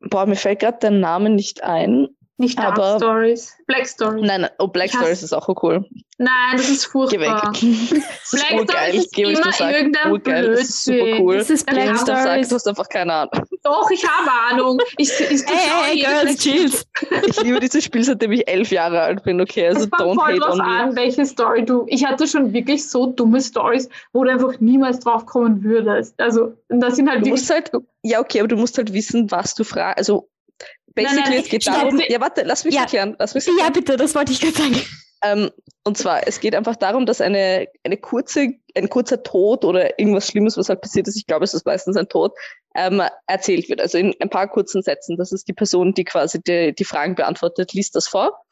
[0.00, 2.08] boah, mir fällt gerade der Name nicht ein.
[2.42, 3.56] Nicht Dark aber, Stories.
[3.68, 4.26] Black Stories.
[4.26, 5.84] Nein, oh, Black Stories ist auch cool.
[6.18, 7.52] Nein, das ist furchtbar.
[7.54, 8.04] Geh weg.
[8.20, 9.74] das Black ist geil, ist Geh, immer sagen.
[9.74, 11.38] irgendein urgeil, Das ist super cool.
[11.38, 12.24] Das ist Black Stories.
[12.24, 13.44] Sagst, du hast einfach keine Ahnung.
[13.62, 14.80] Doch, ich habe Ahnung.
[14.96, 16.84] Ich, ich, ich hey, hey, Girls, chills.
[17.28, 19.40] Ich liebe dieses Spiel, seitdem ich elf Jahre alt bin.
[19.40, 20.64] Okay, also don't voll hate on me.
[20.64, 21.84] an, welche Story du...
[21.86, 26.20] Ich hatte schon wirklich so dumme Stories, wo du einfach niemals drauf kommen würdest.
[26.20, 27.70] Also, das sind halt du musst halt...
[28.02, 29.98] Ja, okay, aber du musst halt wissen, was du fragst.
[29.98, 30.28] Also,
[30.94, 32.00] Basically, nein, nein, es geht darum.
[32.08, 32.82] Ja, warte, lass mich ja.
[32.82, 33.16] erklären.
[33.18, 34.80] Lass mich ja, bitte, das wollte ich gerade sagen.
[35.24, 35.50] Ähm,
[35.84, 40.26] und zwar, es geht einfach darum, dass eine, eine kurze, ein kurzer Tod oder irgendwas
[40.26, 42.32] Schlimmes, was halt passiert ist, ich glaube, es ist meistens ein Tod,
[42.74, 43.80] ähm, erzählt wird.
[43.80, 45.16] Also in ein paar kurzen Sätzen.
[45.16, 48.44] Das ist die Person, die quasi die, die Fragen beantwortet, liest das vor.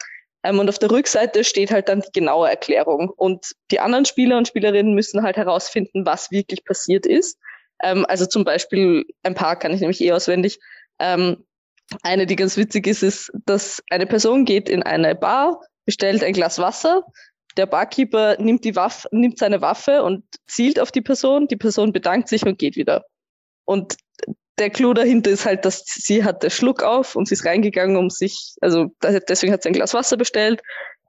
[0.43, 3.09] Ähm, und auf der Rückseite steht halt dann die genaue Erklärung.
[3.09, 7.37] Und die anderen Spieler und Spielerinnen müssen halt herausfinden, was wirklich passiert ist.
[7.81, 10.59] Ähm, also zum Beispiel, ein paar kann ich nämlich eh auswendig.
[10.99, 11.43] Ähm,
[12.03, 16.33] eine, die ganz witzig ist, ist, dass eine Person geht in eine Bar, bestellt ein
[16.33, 17.03] Glas Wasser,
[17.57, 21.91] der Barkeeper nimmt die Waffe, nimmt seine Waffe und zielt auf die Person, die Person
[21.91, 23.05] bedankt sich und geht wieder.
[23.65, 23.97] Und
[24.57, 27.97] der Clou dahinter ist halt, dass sie hat den Schluck auf und sie ist reingegangen,
[27.97, 30.61] um sich, also deswegen hat sie ein Glas Wasser bestellt.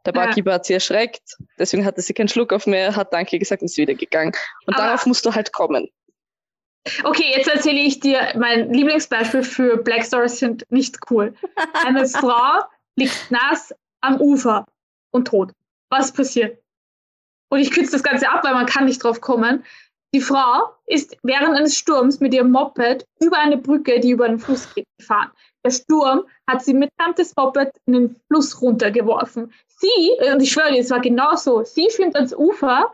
[0.05, 0.55] Der Barkeeper ja.
[0.55, 1.23] hat sie erschreckt,
[1.59, 4.33] deswegen hatte sie keinen Schluck auf mehr, hat Danke gesagt und ist wieder gegangen.
[4.67, 5.89] Und Aber darauf musst du halt kommen.
[7.05, 11.35] Okay, jetzt erzähle ich dir mein Lieblingsbeispiel für Black Stories sind nicht cool.
[11.87, 12.65] Eine Frau
[12.97, 14.67] liegt nass am Ufer
[15.13, 15.53] und tot.
[15.91, 16.59] Was passiert?
[17.51, 19.65] Und ich kürze das Ganze ab, weil man kann nicht drauf kommen.
[20.15, 24.39] Die Frau ist während eines Sturms mit ihrem Moped über eine Brücke, die über den
[24.39, 25.31] Fluss geht, gefahren.
[25.65, 29.53] Der Sturm hat sie mitsamt des Moped in den Fluss runtergeworfen.
[29.69, 32.93] Sie, und ich schwöre dir, es war genauso, sie schwimmt ans Ufer,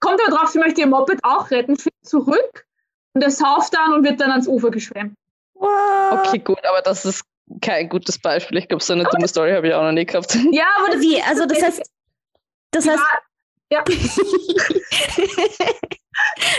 [0.00, 2.66] kommt aber drauf, sie möchte ihr Moped auch retten, schwimmt zurück
[3.14, 5.14] und er sauft dann und wird dann ans Ufer geschwemmt.
[5.54, 7.24] Okay, gut, aber das ist
[7.60, 8.58] kein gutes Beispiel.
[8.58, 10.34] Ich glaube, so eine dumme Story habe ich auch noch nie gehabt.
[10.52, 11.22] Ja, aber das Wie?
[11.22, 11.82] Also das heißt,
[12.72, 13.02] das heißt,
[13.70, 13.82] ja.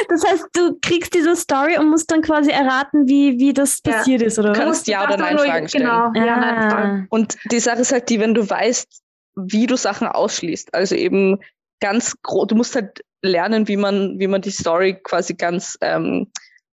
[0.10, 3.94] das heißt, du kriegst diese Story und musst dann quasi erraten, wie, wie das ja.
[3.94, 5.84] passiert ist, oder Du kannst Ja oder Nein Fragen stellen.
[5.86, 7.06] Genau, ja, nein, ah.
[7.10, 9.02] Und die Sache ist halt die, wenn du weißt,
[9.36, 10.74] wie du Sachen ausschließt.
[10.74, 11.40] Also eben
[11.82, 16.32] ganz groß, du musst halt lernen, wie man, wie man die Story quasi ganz ähm,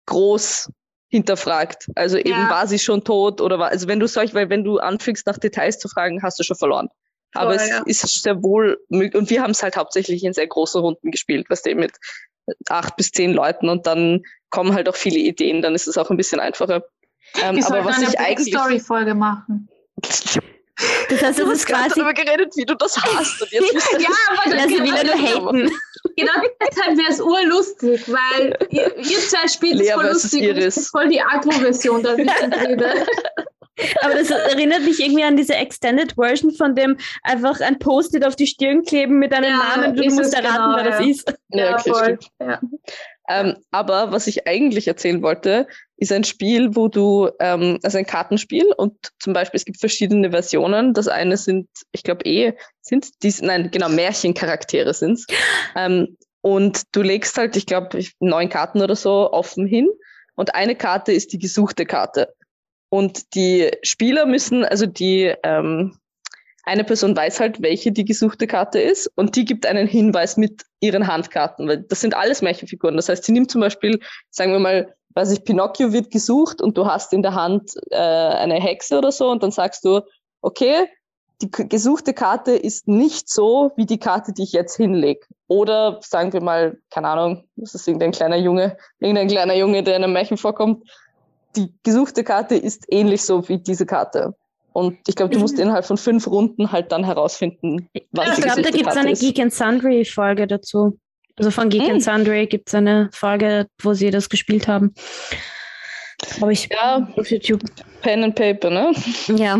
[0.09, 0.71] groß
[1.09, 1.88] hinterfragt.
[1.94, 2.51] Also eben ja.
[2.51, 5.38] war sie schon tot oder war, also wenn du solch, weil wenn du anfängst nach
[5.38, 6.88] Details zu fragen, hast du schon verloren.
[7.33, 7.83] Voll, Aber es ja.
[7.85, 11.47] ist sehr wohl möglich und wir haben es halt hauptsächlich in sehr großen Runden gespielt,
[11.49, 11.92] was dem mit
[12.68, 16.11] acht bis zehn Leuten und dann kommen halt auch viele Ideen, dann ist es auch
[16.11, 16.85] ein bisschen einfacher.
[17.42, 19.68] Ähm, aber was ich eigentlich Story-Folge machen.
[21.09, 23.43] Das heißt, du ist quasi darüber geredet, wie du das hast.
[23.43, 25.71] Und jetzt ja, aber das also will er nur haten.
[26.17, 30.55] Genau deshalb wäre es urlustig, weil ihr, ihr zwei spielt es voll lustig Iris.
[30.55, 33.07] und das ist voll die Agro-Version, dass ich rede.
[34.03, 38.35] Aber das erinnert mich irgendwie an diese Extended Version, von dem einfach ein Post-it auf
[38.35, 39.97] die Stirn kleben mit einem ja, Namen.
[39.97, 40.91] Du musst erraten, genau, wer ja.
[40.91, 41.35] das ist.
[41.51, 42.19] Ja, okay.
[42.41, 42.61] Ja.
[43.29, 48.07] Ähm, aber was ich eigentlich erzählen wollte, ist ein Spiel, wo du, ähm, also ein
[48.07, 50.95] Kartenspiel und zum Beispiel es gibt verschiedene Versionen.
[50.95, 55.27] Das eine sind, ich glaube eh, sind dies, nein, genau, Märchencharaktere sind's.
[55.77, 59.89] Ähm, und du legst halt, ich glaube, neun Karten oder so offen hin
[60.37, 62.33] und eine Karte ist die gesuchte Karte.
[62.91, 65.99] Und die Spieler müssen, also die, ähm,
[66.65, 70.63] eine Person weiß halt, welche die gesuchte Karte ist und die gibt einen Hinweis mit
[70.81, 72.97] ihren Handkarten, weil das sind alles Märchenfiguren.
[72.97, 73.99] Das heißt, sie nimmt zum Beispiel,
[74.31, 77.96] sagen wir mal, weiß ich, Pinocchio wird gesucht und du hast in der Hand äh,
[77.96, 80.02] eine Hexe oder so und dann sagst du,
[80.42, 80.87] okay,
[81.42, 85.20] die gesuchte Karte ist nicht so wie die Karte, die ich jetzt hinlege.
[85.48, 89.96] Oder sagen wir mal, keine Ahnung, das ist irgendein kleiner Junge, irgendein kleiner Junge, der
[89.96, 90.88] in einem Märchen vorkommt.
[91.57, 94.35] Die gesuchte Karte ist ähnlich so wie diese Karte.
[94.72, 98.62] Und ich glaube, du musst innerhalb von fünf Runden halt dann herausfinden, was Ich glaube,
[98.62, 100.98] da gibt es eine Geek and Sundry Folge dazu.
[101.38, 101.92] Also von Geek hm.
[101.92, 104.92] and Sundry gibt es eine Folge, wo sie das gespielt haben.
[106.40, 107.62] Habe ich ja, auf YouTube.
[108.03, 108.92] Pen and Paper, ne?
[109.37, 109.59] Ja.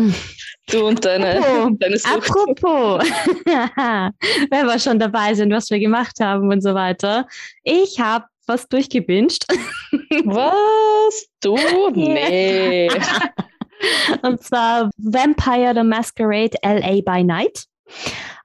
[0.69, 2.29] Du und deine, apropos, deine Sucht.
[2.29, 3.03] Apropos,
[4.51, 7.27] wenn wir schon dabei sind, was wir gemacht haben und so weiter.
[7.63, 9.45] Ich habe was durchgebinged.
[10.25, 11.27] Was?
[11.39, 11.55] Du?
[11.93, 12.89] Nee.
[14.23, 17.65] und zwar Vampire the Masquerade LA by Night.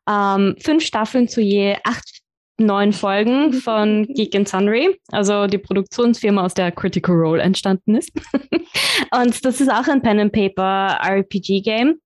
[0.06, 2.23] Ähm, fünf Staffeln zu je acht
[2.58, 8.12] neun Folgen von Geek and Sundry, also die Produktionsfirma, aus der Critical Role entstanden ist.
[9.12, 12.00] und das ist auch ein Pen and Paper RPG Game,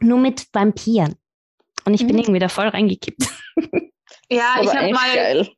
[0.00, 1.14] nur mit Vampiren.
[1.84, 2.08] Und ich mhm.
[2.08, 3.24] bin irgendwie da voll reingekippt.
[4.30, 5.48] Ja, ich habe mal, geil.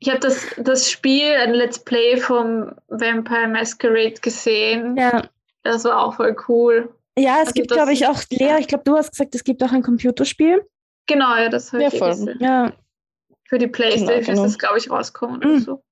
[0.00, 4.96] ich habe das, das Spiel, ein Let's Play vom Vampire Masquerade gesehen.
[4.96, 5.28] Ja.
[5.62, 6.92] Das war auch voll cool.
[7.18, 9.62] Ja, es also gibt, glaube ich, auch, Lea, ich glaube, du hast gesagt, es gibt
[9.62, 10.62] auch ein Computerspiel.
[11.06, 12.10] Genau, ja, das habe ja, ich voll.
[12.10, 12.38] Gesehen.
[12.40, 12.72] Ja,
[13.48, 14.44] für die Playstation genau, genau.
[14.44, 15.46] ist das, glaube ich, rausgekommen mhm.
[15.46, 15.82] oder so.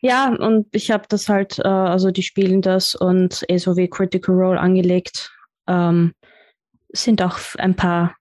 [0.00, 4.34] Ja, und ich habe das halt, äh, also die spielen das und so wie Critical
[4.34, 5.32] Role angelegt.
[5.66, 6.12] Ähm,
[6.92, 8.14] sind auch ein paar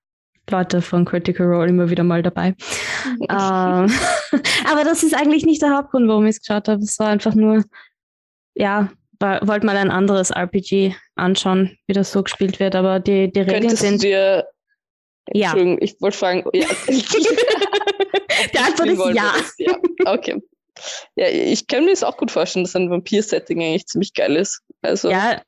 [0.49, 2.47] Leute von Critical Role immer wieder mal dabei.
[3.05, 3.27] ähm,
[4.69, 6.81] aber das ist eigentlich nicht der Hauptgrund, warum ich es geschaut habe.
[6.81, 7.63] Es war einfach nur,
[8.55, 8.89] ja,
[9.19, 12.75] wollte mal ein anderes RPG anschauen, wie das so gespielt wird.
[12.75, 14.03] Aber die, die Regeln Könntest sind.
[14.03, 14.47] Du dir,
[15.31, 15.51] ja.
[15.51, 16.67] Entschuldigung, ich wollte fragen, ja.
[18.53, 19.33] Die Antwort ist ja.
[19.57, 19.77] ja.
[20.05, 20.41] Okay.
[21.15, 24.61] Ja, ich kann mir das auch gut vorstellen, dass ein Vampir-Setting eigentlich ziemlich geil ist.
[24.81, 25.41] Also, ja,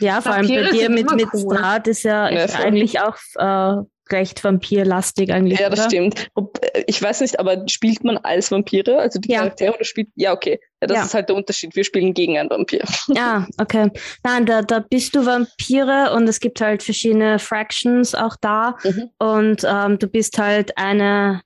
[0.00, 1.56] ja vor allem bei dir mit, mit cool.
[1.56, 5.60] Strat ist ja, ja eigentlich auch äh, recht vampirlastig eigentlich.
[5.60, 5.88] Ja, das oder?
[5.88, 6.28] stimmt.
[6.36, 9.38] Äh, ich weiß nicht, aber spielt man als Vampire, also die ja.
[9.38, 10.08] Charaktere oder spielt.
[10.14, 10.58] Ja, okay.
[10.80, 11.04] Ja, das ja.
[11.04, 11.74] ist halt der Unterschied.
[11.76, 12.84] Wir spielen gegen einen Vampir.
[13.08, 13.90] Ja, okay.
[14.24, 18.76] Nein, da, da bist du Vampire und es gibt halt verschiedene Fractions auch da.
[18.84, 19.10] Mhm.
[19.18, 21.42] Und ähm, du bist halt eine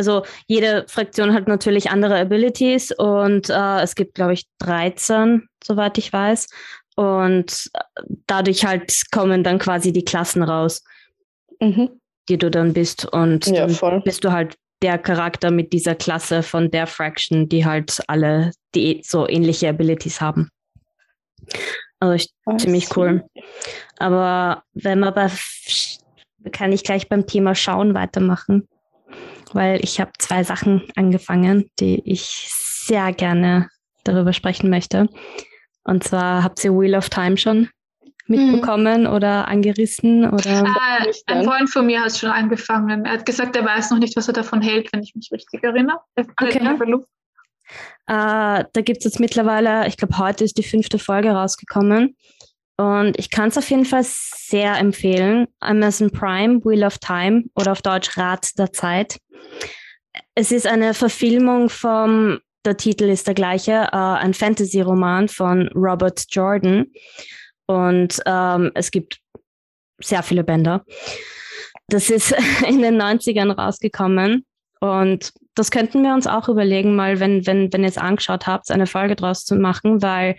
[0.00, 5.98] also jede Fraktion hat natürlich andere Abilities und äh, es gibt, glaube ich, 13, soweit
[5.98, 6.48] ich weiß.
[6.96, 7.80] Und äh,
[8.26, 10.82] dadurch halt kommen dann quasi die Klassen raus,
[11.60, 12.00] mhm.
[12.30, 13.04] die du dann bist.
[13.12, 17.66] Und ja, dann bist du halt der Charakter mit dieser Klasse von der Fraction, die
[17.66, 20.48] halt alle die so ähnliche Abilities haben.
[21.98, 23.22] Also ich, ziemlich cool.
[23.98, 25.30] Aber wenn man bei
[26.52, 28.66] kann ich gleich beim Thema Schauen weitermachen
[29.52, 33.68] weil ich habe zwei Sachen angefangen, die ich sehr gerne
[34.04, 35.08] darüber sprechen möchte.
[35.84, 37.68] Und zwar habt ihr Wheel of Time schon
[38.26, 39.08] mitbekommen mhm.
[39.08, 40.28] oder angerissen?
[40.28, 43.04] Oder ah, ein Freund von mir hat schon angefangen.
[43.04, 45.62] Er hat gesagt, er weiß noch nicht, was er davon hält, wenn ich mich richtig
[45.62, 45.98] erinnere.
[46.16, 46.60] Okay.
[48.06, 52.16] Äh, da gibt es jetzt mittlerweile, ich glaube, heute ist die fünfte Folge rausgekommen.
[52.80, 55.48] Und ich kann es auf jeden Fall sehr empfehlen.
[55.58, 59.18] Amazon Prime, Wheel of Time oder auf Deutsch Rat der Zeit.
[60.34, 66.24] Es ist eine Verfilmung vom, der Titel ist der gleiche, äh, ein Fantasy-Roman von Robert
[66.30, 66.86] Jordan.
[67.66, 69.20] Und ähm, es gibt
[69.98, 70.82] sehr viele Bänder.
[71.88, 72.34] Das ist
[72.66, 74.46] in den 90ern rausgekommen.
[74.80, 78.70] Und das könnten wir uns auch überlegen, mal, wenn, wenn, wenn ihr es angeschaut habt,
[78.70, 80.36] eine Folge draus zu machen, weil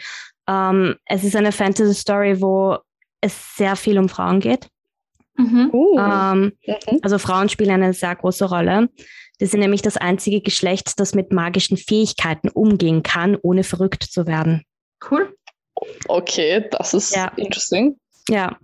[0.51, 2.77] ähm, es ist eine Fantasy-Story, wo
[3.21, 4.67] es sehr viel um Frauen geht.
[5.37, 5.69] Mhm.
[5.71, 5.97] Uh.
[5.97, 6.99] Ähm, mhm.
[7.01, 8.89] Also Frauen spielen eine sehr große Rolle.
[9.39, 14.27] Die sind nämlich das einzige Geschlecht, das mit magischen Fähigkeiten umgehen kann, ohne verrückt zu
[14.27, 14.63] werden.
[15.09, 15.35] Cool.
[16.07, 17.31] Okay, das ist ja.
[17.37, 17.97] interesting.
[18.29, 18.57] Ja,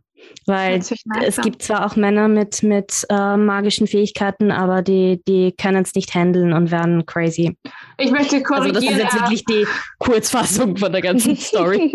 [0.48, 0.82] weil
[1.22, 5.94] es gibt zwar auch Männer mit, mit äh, magischen Fähigkeiten, aber die, die können es
[5.94, 7.58] nicht handeln und werden crazy.
[7.98, 8.76] Ich möchte korrigieren.
[8.76, 9.68] Also das ist jetzt wirklich die
[10.00, 11.94] Kurzfassung von der ganzen Story.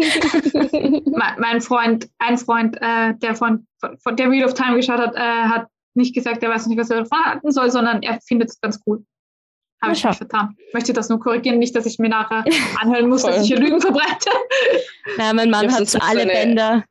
[1.38, 3.66] mein Freund, ein Freund, äh, der von,
[4.02, 6.90] von der Wheel of Time geschaut hat, äh, hat nicht gesagt, er weiß nicht, was
[6.90, 9.04] er davon halten soll, sondern er findet es ganz cool.
[9.82, 10.56] Habe ich mich vertan.
[10.68, 12.44] Ich möchte das nur korrigieren, nicht, dass ich mir nachher
[12.80, 14.30] anhören muss, dass ich hier Lügen verbreite.
[15.18, 16.84] Ja, mein Mann hat alle Bänder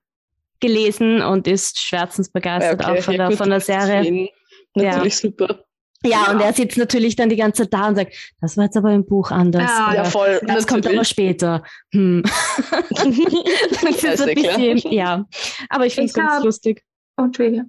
[0.62, 4.30] gelesen und ist schwärzensbegeistert okay, auch von, der, von der Serie.
[4.76, 5.30] Natürlich ja.
[5.30, 5.65] super.
[6.04, 8.78] Ja, und er sitzt natürlich dann die ganze Zeit da und sagt, das war jetzt
[8.78, 9.69] aber im Buch anders.
[9.69, 10.39] Ja, ja voll.
[10.41, 10.67] Das natürlich.
[10.67, 11.63] kommt aber später.
[11.93, 12.24] Hm.
[12.91, 15.26] das ist ein bisschen, ja.
[15.69, 16.84] Aber ich finde es ganz lustig.
[17.17, 17.65] Oh, Entschuldige.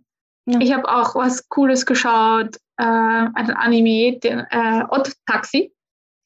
[0.46, 0.60] Ja.
[0.60, 5.72] Ich habe auch was Cooles geschaut, äh, ein Anime, den äh, Odd Taxi.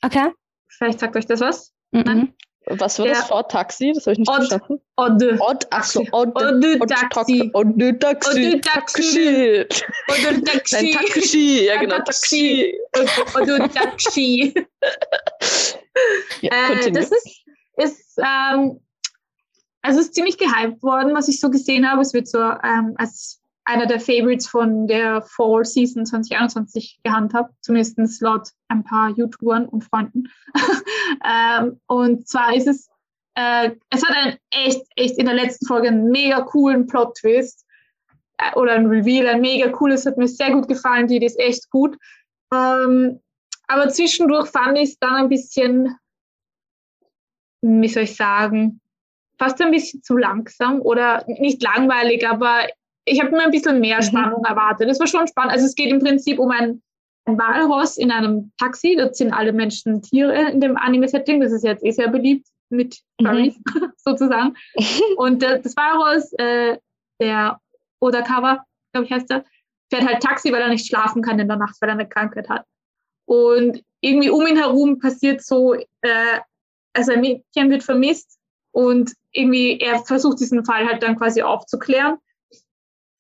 [0.02, 0.30] Okay.
[0.68, 1.72] Vielleicht sagt euch das was.
[1.90, 2.02] Mhm.
[2.02, 2.34] Nein?
[2.68, 3.28] Was war das?
[3.28, 3.92] Ford Taxi?
[3.94, 4.36] Das habe ich nicht Odd.
[4.38, 4.80] verstanden.
[4.96, 6.30] Oder, Odd, ach so, Odd.
[6.34, 7.50] oder Odd Taxi.
[7.52, 8.54] Odd Taxi.
[8.54, 8.60] Odd Taxi.
[8.60, 9.66] Taxi.
[10.08, 10.90] Oder Nein, Taxi.
[10.90, 11.64] Taxi.
[11.66, 12.74] Ja, genau, Taxi.
[12.92, 13.38] Taxi.
[13.40, 14.54] Oder Taxi.
[16.42, 17.44] Ja, Äh, das ist,
[17.76, 18.80] ist ähm,
[19.80, 22.02] also es ist ziemlich gehypt worden, was ich so gesehen habe.
[22.02, 28.22] Es wird so ähm, als einer der Favorites von der Fall Season 2021 gehandhabt, zumindest
[28.22, 30.28] laut ein paar YouTubern und Freunden.
[31.24, 32.88] ähm, und zwar ist es,
[33.34, 37.66] äh, es hat einen echt, echt in der letzten Folge einen mega coolen Plot-Twist
[38.38, 41.68] äh, oder ein Reveal, ein mega cooles, hat mir sehr gut gefallen, die ist echt
[41.70, 41.98] gut.
[42.54, 43.20] Ähm,
[43.66, 45.96] aber zwischendurch fand ich es dann ein bisschen,
[47.62, 48.80] wie soll ich sagen,
[49.40, 52.68] fast ein bisschen zu langsam oder nicht langweilig, aber
[53.06, 54.02] ich habe mir ein bisschen mehr Mhm.
[54.02, 54.88] Spannung erwartet.
[54.90, 55.52] Es war schon spannend.
[55.52, 56.82] Also es geht im Prinzip um ein,
[57.24, 58.96] ein Walross in einem Taxi.
[58.98, 61.40] Dort sind alle Menschen Tiere in dem Anime-Setting.
[61.40, 63.26] Das ist jetzt eh sehr beliebt mit Mhm.
[63.26, 63.54] Furries
[63.96, 64.54] sozusagen.
[65.16, 66.76] Und äh, das Walross, äh,
[67.20, 67.60] der
[68.00, 69.44] Odakawa, glaube ich heißt er,
[69.90, 72.48] fährt halt Taxi, weil er nicht schlafen kann in der Nacht, weil er eine Krankheit
[72.48, 72.64] hat.
[73.24, 76.40] Und irgendwie um ihn herum passiert so, äh,
[76.92, 78.38] also ein Mädchen wird vermisst
[78.72, 82.16] und irgendwie er versucht diesen Fall halt dann quasi aufzuklären.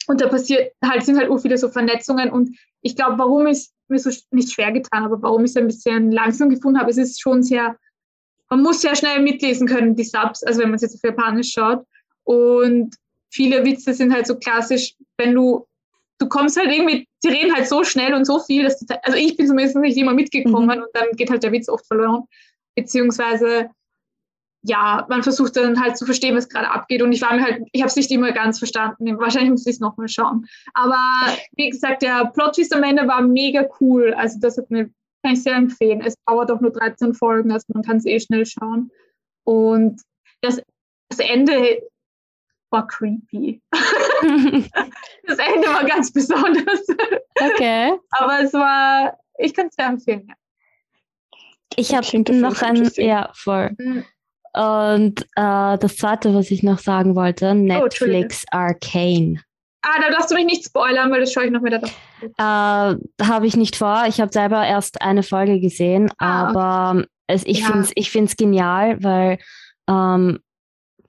[0.06, 3.68] Und da passiert halt, sind halt ur viele so Vernetzungen und ich glaube, warum ich
[3.88, 6.96] mir so nicht schwer getan habe, warum ich es ein bisschen langsam gefunden habe, es
[6.96, 7.76] ist schon sehr,
[8.48, 11.52] man muss sehr schnell mitlesen können, die Subs, also wenn man es jetzt auf Japanisch
[11.52, 11.84] schaut.
[12.24, 12.94] Und
[13.30, 15.66] viele Witze sind halt so klassisch, wenn du,
[16.18, 19.18] du kommst halt irgendwie, sie reden halt so schnell und so viel, dass du, also
[19.18, 22.24] ich bin zumindest nicht immer mitgekommen und dann geht halt der Witz oft verloren.
[22.74, 23.70] Beziehungsweise,
[24.66, 27.02] ja, man versucht dann halt zu verstehen, was gerade abgeht.
[27.02, 29.18] Und ich war mir halt, ich habe es nicht immer ganz verstanden.
[29.18, 30.46] Wahrscheinlich muss ich es nochmal schauen.
[30.74, 30.98] Aber
[31.52, 34.12] wie gesagt, der Plot-Twist am Ende war mega cool.
[34.14, 34.90] Also das hat mir,
[35.22, 36.00] kann ich sehr empfehlen.
[36.04, 38.90] Es dauert auch nur 13 Folgen, also man kann es eh schnell schauen.
[39.44, 40.02] Und
[40.40, 40.60] das,
[41.08, 41.82] das Ende
[42.70, 43.62] war creepy.
[45.28, 46.86] Das Ende war ganz besonders.
[47.34, 47.98] okay.
[48.10, 50.26] Aber es war, ich kann es sehr empfehlen.
[50.28, 50.34] Ja.
[51.74, 53.74] Ich habe noch ein, ja, voll.
[53.76, 54.04] Mhm.
[54.56, 59.40] Und äh, das zweite, was ich noch sagen wollte, Netflix Arcane.
[59.82, 61.80] Ah, da darfst du mich nicht spoilern, weil das schaue ich noch wieder.
[62.22, 62.34] Äh,
[63.24, 64.04] habe ich nicht vor.
[64.08, 66.58] Ich habe selber erst eine Folge gesehen, Ah, okay.
[66.58, 67.82] aber es, ich Ja.
[68.02, 69.38] finde es genial, weil
[69.88, 70.40] ähm,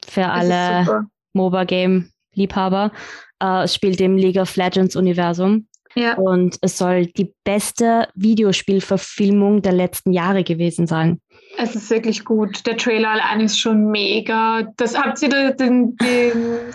[0.08, 1.06] für Das alle.
[1.34, 2.92] MOBA-Game-Liebhaber
[3.40, 10.12] äh, spielt im League of Legends-Universum Ja, und es soll die beste Videospielverfilmung der letzten
[10.14, 11.20] Jahre gewesen sein.
[11.58, 12.66] es ist wirklich gut.
[12.66, 14.68] Der Trailer allein ist schon mega.
[14.78, 15.98] Das habt ihr den, den,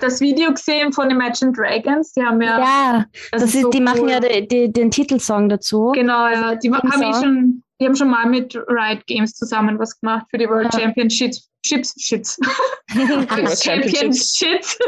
[0.01, 2.13] das Video gesehen von Imagine Dragons?
[2.15, 4.11] Die haben ja, Ja, das ist, so die machen cool.
[4.11, 5.93] ja die, die, den Titelsong dazu.
[5.95, 6.55] Genau, ja.
[6.57, 10.27] Die ma- haben eh schon, die haben schon mal mit Riot Games zusammen was gemacht
[10.31, 10.81] für die World Ja.
[10.81, 11.49] Championships.
[11.65, 12.39] Chips, Shits.
[12.95, 14.79] World Championships.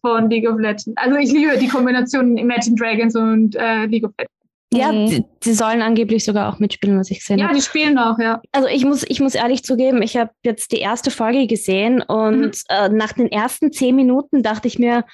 [0.00, 0.92] Von League of Legends.
[0.96, 4.32] Also ich liebe die Kombination Imagine Dragons und äh, League of Legends.
[4.72, 5.06] Ja, Mhm.
[5.06, 7.54] die, die sollen angeblich sogar auch mitspielen, was ich gesehen Ja, habe.
[7.56, 8.40] die spielen auch, ja.
[8.52, 12.40] Also ich muss, ich muss ehrlich zugeben, ich habe jetzt die erste Folge gesehen und
[12.46, 12.52] Mhm.
[12.68, 15.04] äh, nach den ersten zehn Minuten dachte ich mir,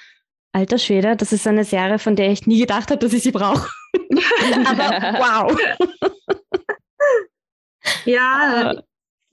[0.53, 3.31] alter Schwede, das ist eine Serie, von der ich nie gedacht habe, dass ich sie
[3.31, 3.69] brauche.
[4.65, 5.57] Aber wow.
[8.05, 8.81] Ja, Äh,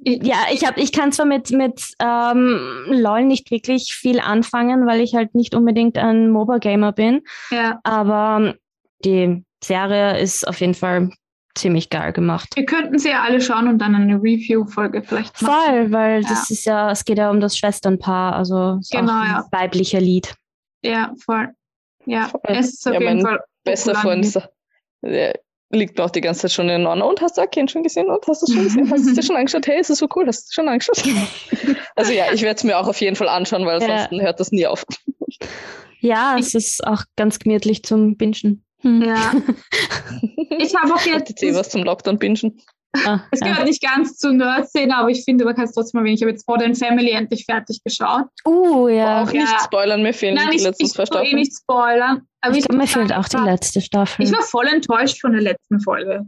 [0.01, 5.01] Ja, ich habe, ich kann zwar mit mit ähm, LOL nicht wirklich viel anfangen, weil
[5.01, 7.81] ich halt nicht unbedingt ein MOBA-Gamer bin, ja.
[7.83, 8.55] aber
[9.05, 11.11] die Serie ist auf jeden Fall
[11.57, 12.51] ziemlich geil gemacht.
[12.55, 15.55] Wir könnten sie ja alle schauen und dann eine Review-Folge vielleicht machen.
[15.55, 16.29] Voll, weil Ja.
[16.29, 19.45] das ist ja, es geht ja um das Schwesternpaar, also ist Genau, auch ein ja.
[19.51, 20.33] weiblicher Lied.
[20.83, 21.49] Ja, voll.
[22.07, 22.41] Ja, Voll.
[22.45, 23.41] es ist auf Ja, jeden mein Fall.
[23.65, 24.39] Bester Freund ist,
[25.71, 27.05] liegt mir auch die ganze Zeit schon in Nonna.
[27.05, 28.09] Und hast du Arcane schon gesehen?
[28.09, 28.91] Und hast du es schon gesehen?
[28.91, 29.67] Hast du es dir schon angeschaut?
[29.67, 30.27] Hey, ist das so cool?
[30.27, 31.03] Hast du es schon angeschaut?
[31.97, 33.87] also ja, ich werde es mir auch auf jeden Fall anschauen, weil Ja.
[33.89, 34.85] ansonsten hört das nie auf.
[36.01, 38.65] Ja, es ist auch ganz gemütlich zum Bingen.
[38.81, 39.03] Hm.
[39.03, 39.33] Ja.
[40.61, 42.61] Ich habe auch Hat jetzt, jetzt eh was zum Lockdown bingen.
[43.07, 43.49] Ah, es ja.
[43.49, 46.17] gehört nicht ganz zur Nerd-Szene, aber ich finde, man kann es trotzdem erwähnen.
[46.17, 48.27] Ich habe jetzt Modern Family endlich fertig geschaut.
[48.47, 49.23] Uh, ja.
[49.23, 49.41] Auch Ja.
[49.43, 51.35] nicht spoilern, mir fehlen Nein, die ich, letzten ich zwei will eh Staffeln.
[51.37, 52.23] nicht spoilern.
[52.41, 54.25] Aber Ich glaube, mir muss sagen, fehlt auch die ich letzte Staffel.
[54.25, 56.27] Ich war voll enttäuscht von der letzten Folge.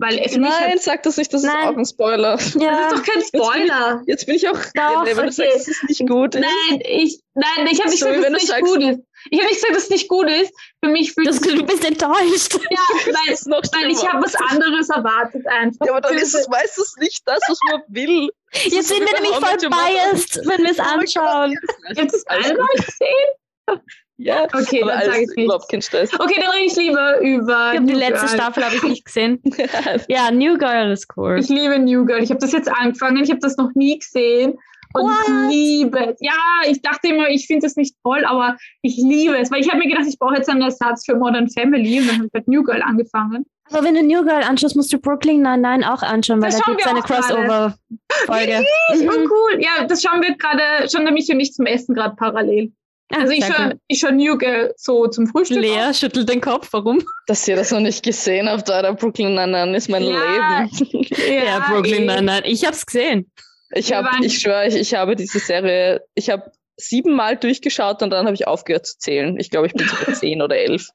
[0.00, 1.68] Weil mich Nein, hat- sag das nicht, das ist Nein.
[1.68, 2.36] auch ein Spoiler.
[2.36, 4.02] das ja, ist doch kein bin ich- Spoiler.
[4.06, 5.30] Jetzt bin ich auch, Doch, wenn du okay.
[5.32, 6.40] sagst, dass es nicht gut ist.
[6.42, 9.00] Nein, ich, nein, ich habe nicht gesagt, wenn dass es du nicht sagst- gut ist.
[9.30, 10.52] Ich habe nicht gesagt, dass es nicht gut ist.
[10.84, 12.54] Für mich fühlt das, es sich du bist enttäuscht.
[12.70, 15.84] ja, weil, ist noch weil ich habe was anderes erwartet einfach.
[15.86, 18.30] Ja, aber dann ist es meistens nicht das, was man will.
[18.52, 21.56] Jetzt sind wir nämlich voll biased, wenn wir es anschauen.
[21.96, 23.80] Jetzt ist einmal gesehen.
[24.20, 26.12] Ja, Okay, aber dann sage ich überhaupt kein Stress.
[26.18, 27.70] Okay, dann rede ich lieber über.
[27.72, 28.34] Ich habe die New letzte Girl.
[28.36, 29.40] Staffel habe ich nicht gesehen.
[30.08, 31.38] Ja, New Girl ist cool.
[31.38, 32.22] Ich liebe New Girl.
[32.22, 33.22] Ich habe das jetzt angefangen.
[33.22, 34.58] Ich habe das noch nie gesehen.
[34.94, 35.12] Und What?
[35.28, 36.16] ich liebe es.
[36.20, 36.32] Ja,
[36.66, 39.50] ich dachte immer, ich finde es nicht toll, aber ich liebe es.
[39.52, 42.00] Weil ich habe mir gedacht, ich brauche jetzt einen Ersatz für Modern Family.
[42.00, 43.46] Und dann habe ich mit New Girl angefangen.
[43.70, 46.70] Aber wenn du New Girl anschaust, musst du Brooklyn Nine-Nine auch anschauen, weil Das da
[46.72, 47.02] gibt es eine.
[47.02, 48.64] Crossover-Folge.
[48.90, 49.30] Oh, Mhm.
[49.30, 49.60] cool.
[49.62, 52.72] Ja, das schauen wir gerade, schon der Michi und ich zum Essen gerade parallel.
[53.14, 55.58] Also ich schaue ich schau New Girl so zum Frühstück.
[55.60, 57.02] Lea schüttelt den Kopf, warum?
[57.26, 61.06] Dass ihr das noch nicht gesehen habt, Alter, Brooklyn Nine-Nine ist mein Ja, Leben.
[61.46, 62.06] Ja, Brooklyn eh.
[62.06, 62.46] Nine-Nine.
[62.46, 63.30] Ich hab's gesehen.
[63.72, 68.24] Ich waren- ich schwöre, ich, ich habe diese Serie, ich habe siebenmal durchgeschaut und dann
[68.26, 69.38] habe ich aufgehört zu zählen.
[69.38, 70.88] Ich glaube, ich bin so bei zehn oder elf.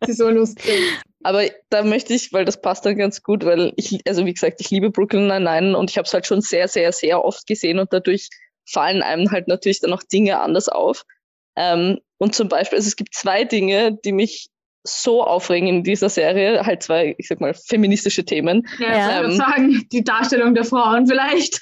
[0.00, 0.80] Das ist so lustig.
[1.22, 4.60] Aber da möchte ich, weil das passt dann ganz gut, weil ich, also wie gesagt,
[4.60, 7.78] ich liebe Brooklyn Nine-Nine und ich habe es halt schon sehr, sehr, sehr oft gesehen
[7.78, 8.28] und dadurch
[8.66, 11.04] fallen einem halt natürlich dann auch Dinge anders auf.
[11.56, 14.48] Ähm, und zum Beispiel, also es gibt zwei Dinge, die mich
[14.86, 18.66] so aufregen in dieser Serie, halt zwei, ich sag mal, feministische Themen.
[18.78, 19.16] Ja, Ja.
[19.16, 21.60] ich würde sagen, die Darstellung der Frauen vielleicht.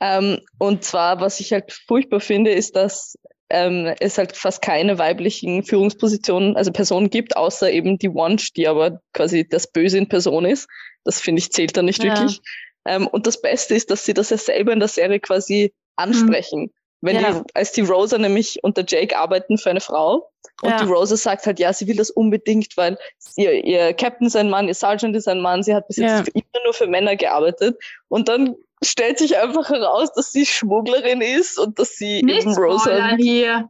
[0.00, 3.16] Ähm, und zwar, was ich halt furchtbar finde, ist, dass
[3.50, 8.66] ähm, es halt fast keine weiblichen Führungspositionen, also Personen gibt, außer eben die Wunsch, die
[8.68, 10.66] aber quasi das Böse in Person ist.
[11.04, 12.10] Das finde ich zählt da nicht Ja.
[12.10, 12.40] wirklich.
[12.86, 16.72] Ähm, und das Beste ist, dass sie das ja selber in der Serie quasi ansprechen.
[17.00, 17.32] Wenn Ja.
[17.32, 20.30] die, als die Rosa nämlich und der Jake arbeiten für eine Frau
[20.62, 20.78] und Ja.
[20.82, 22.96] die Rosa sagt halt, ja, sie will das unbedingt, weil
[23.36, 26.26] ihr, ihr Captain ist ein Mann, ihr Sergeant ist ein Mann, sie hat bis jetzt
[26.28, 26.32] Ja.
[26.34, 27.76] immer nur für Männer gearbeitet
[28.08, 32.54] und dann stellt sich einfach heraus, dass sie Schmugglerin ist und dass sie Nicht eben
[32.54, 33.68] Rosa, hier.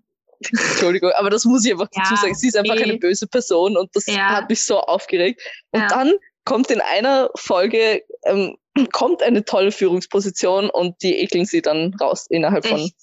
[0.51, 2.83] Entschuldigung, aber das muss ich einfach dazu sagen, sie ist einfach eh.
[2.83, 5.41] eine böse Person und das hat mich so aufgeregt.
[5.71, 6.13] Und dann
[6.45, 8.57] kommt in einer Folge, ähm,
[8.93, 12.95] kommt eine tolle Führungsposition und die ekeln sie dann raus innerhalb von Echt.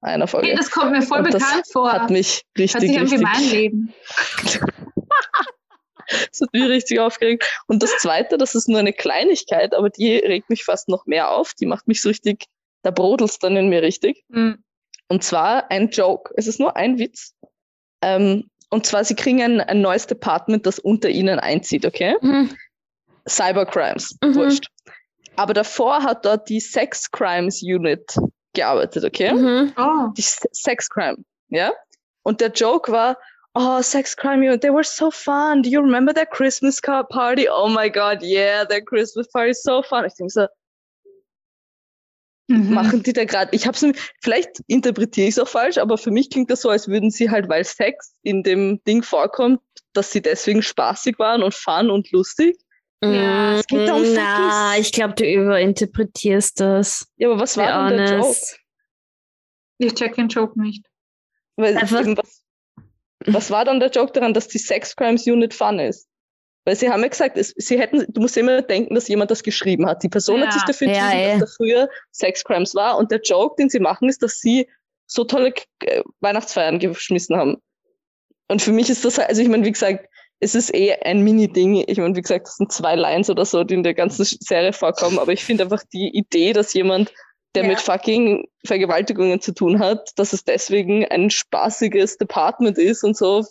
[0.00, 0.48] einer Folge.
[0.48, 1.92] Hey, das kommt mir voll Und bekannt vor.
[1.92, 3.94] hat mich richtig, sich an wie richtig, mein Leben.
[6.08, 7.44] das hat mich richtig aufgeregt.
[7.66, 11.30] Und das zweite, das ist nur eine Kleinigkeit, aber die regt mich fast noch mehr
[11.30, 11.54] auf.
[11.54, 12.46] Die macht mich so richtig,
[12.82, 14.24] da brodelt's dann in mir richtig.
[14.32, 14.62] Hm.
[15.08, 16.32] Und zwar ein Joke.
[16.36, 17.34] Es ist nur ein Witz.
[18.02, 22.14] Ähm, und zwar, sie kriegen ein, ein neues Department, das unter ihnen einzieht, okay?
[22.20, 22.56] Mhm.
[23.28, 24.34] Cybercrimes, Mhm.
[24.36, 24.68] wurscht.
[25.36, 28.16] Aber davor hat dort die Sex Crimes Unit
[28.52, 29.32] gearbeitet, okay?
[29.32, 29.72] Mhm.
[29.76, 30.12] Oh.
[30.16, 31.72] Die Sex Crime, ja?
[32.22, 33.16] Und der Joke war,
[33.54, 35.62] oh, Sex Crime Unit, they were so fun.
[35.62, 37.48] Do you remember their Christmas car party?
[37.48, 40.04] Oh my God, yeah, their Christmas party is so fun.
[40.04, 40.46] Ich denke so,
[42.50, 42.74] Mhm.
[42.74, 43.86] machen die da gerade, ich hab's,
[44.20, 47.30] vielleicht interpretiere ich es auch falsch, aber für mich klingt das so, als würden sie
[47.30, 49.60] halt, weil Sex in dem Ding vorkommt,
[49.92, 52.58] dass sie deswegen spaßig waren und fun und lustig.
[53.02, 57.06] Ja, es geht da um Na, ich glaube, du überinterpretierst das.
[57.16, 58.36] Ja, aber was war denn der Joke?
[59.78, 60.84] Ich check den Joke nicht.
[61.56, 62.42] Weil was,
[63.26, 66.08] was war dann der Joke daran, dass die Sex Crimes Unit fun ist?
[66.66, 69.42] Weil sie haben ja gesagt, es, sie hätten, du musst immer denken, dass jemand das
[69.42, 70.02] geschrieben hat.
[70.02, 70.52] Die Person hat Ja.
[70.52, 71.38] sich dafür Ja, entschieden, eh.
[71.38, 72.98] dass da früher Sex Crimes war.
[72.98, 74.68] Und der Joke, den sie machen, ist, dass sie
[75.06, 77.56] so tolle äh, Weihnachtsfeiern geschmissen haben.
[78.48, 80.06] Und für mich ist das, halt- also ich meine, wie gesagt,
[80.40, 81.84] es ist eh ein Mini-Ding.
[81.86, 84.72] Ich meine, wie gesagt, das sind zwei Lines oder so, die in der ganzen Serie
[84.72, 85.18] vorkommen.
[85.18, 87.12] Aber ich finde einfach die Idee, dass jemand,
[87.54, 87.68] der Ja.
[87.70, 93.44] mit fucking Vergewaltigungen zu tun hat, dass es deswegen ein spaßiges Department ist und so.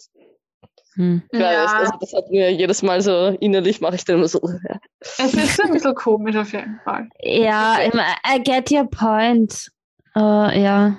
[0.96, 1.22] Hm.
[1.32, 1.40] Ja.
[1.52, 4.42] Ja, Also das hat mir jedes Mal so innerlich mache ich dann immer so.
[4.68, 4.80] Ja.
[5.20, 7.08] es ist ein bisschen komisch auf jeden Fall.
[7.22, 9.70] Ja, I get your point.
[10.16, 10.98] Äh, ja.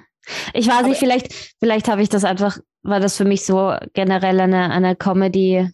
[0.54, 4.38] Ich weiß nicht, vielleicht, vielleicht habe ich das einfach, weil das für mich so generell
[4.40, 5.72] eine, eine Comedy-Serie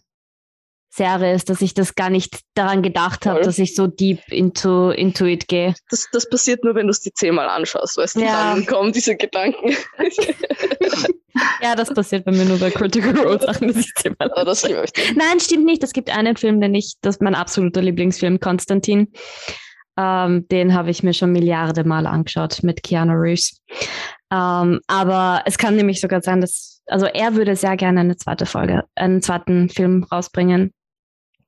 [0.99, 5.25] ist, dass ich das gar nicht daran gedacht habe, dass ich so deep into, into
[5.25, 5.73] it gehe.
[5.89, 8.53] Das, das passiert nur, wenn du es dir zehnmal anschaust, weißt du, Ja.
[8.53, 9.75] dann kommen diese Gedanken.
[11.61, 14.45] Ja, das passiert bei mir nur bei Critical Role Sachen, dass ich sie mal Aber
[14.45, 15.15] das glaube ich nicht.
[15.15, 15.83] Nein, stimmt nicht.
[15.83, 19.11] Es gibt einen Film, den ich, das ist mein absoluter Lieblingsfilm, Konstantin.
[19.99, 23.61] Ähm, den habe ich mir schon Milliarden Mal angeschaut mit Keanu Reeves.
[24.31, 28.45] Ähm, aber es kann nämlich sogar sein, dass, also er würde sehr gerne eine zweite
[28.45, 30.73] Folge, einen zweiten Film rausbringen.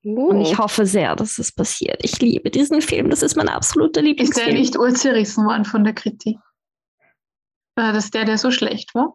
[0.02, 2.00] Und ich hoffe sehr, dass es passiert.
[2.02, 3.10] Ich liebe diesen Film.
[3.10, 4.54] Das ist mein absoluter Ist der Lieblingsfilm.
[4.54, 6.38] nicht urzerrissen worden von der Kritik?
[7.76, 9.14] War das der, der so schlecht war?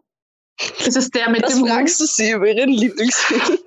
[0.86, 3.40] Ist es der mit das dem fragst du sie über ihren Lieblingsfilm.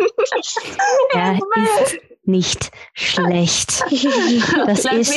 [1.14, 3.82] Er ist nicht schlecht.
[3.82, 5.12] Das Lass ist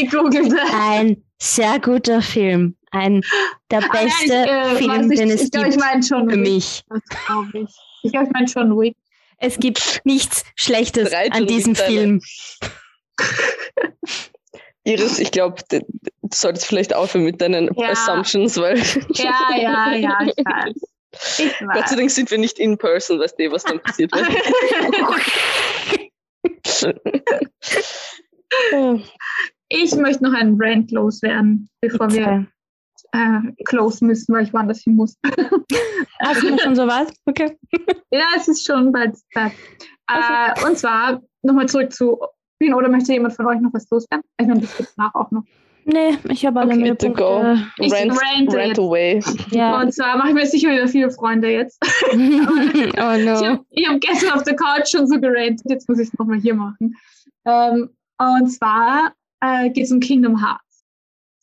[0.72, 2.76] ein sehr guter Film.
[2.90, 3.22] Ein
[3.70, 6.00] der Ah, ja, beste ich, äh, Film, nicht, den es ich glaube, gibt ich meine
[6.04, 6.82] John für mich.
[6.88, 7.70] Das glaube ich.
[8.02, 8.96] Ich glaube, ich meine John Wick.
[9.42, 11.74] Es gibt nichts Schlechtes Drei an diesem.
[11.74, 12.22] Film.
[14.84, 15.80] Iris, ich glaube, du
[16.32, 17.90] solltest vielleicht aufhören mit deinen Ja.
[17.90, 18.78] Assumptions, weil
[19.14, 20.74] Ja, ja, ja, ich weiß.
[21.74, 24.28] Gott sei Dank sind wir nicht in person, weißt du, was dann passiert wird.
[29.68, 32.46] ich möchte noch einen Rant loswerden, bevor wir
[33.12, 35.16] äh, close müssen, weil ich woanders hin muss.
[36.22, 37.12] Hast du schon so was?
[37.26, 37.56] Okay.
[38.14, 39.52] Ja, es ist schon bald Zeit.
[40.06, 40.52] Okay.
[40.54, 42.20] Äh, und zwar nochmal zurück zu
[42.58, 44.22] Wien, oder möchte jemand von euch noch was loswerden?
[44.38, 45.44] Ich meine, das gibt nach auch noch.
[45.84, 47.56] Nee, ich habe alle okay, to go.
[47.78, 49.20] Ich rant, rant away.
[49.50, 49.80] Ja.
[49.80, 51.78] Und zwar mache ich mir sicher wieder viele Freunde jetzt.
[52.12, 53.64] oh no.
[53.70, 56.38] Ich habe hab gestern auf der Couch schon so gerantet, jetzt muss ich es nochmal
[56.38, 56.96] hier machen.
[57.46, 60.84] Ähm, und zwar äh, geht es um Kingdom Hearts.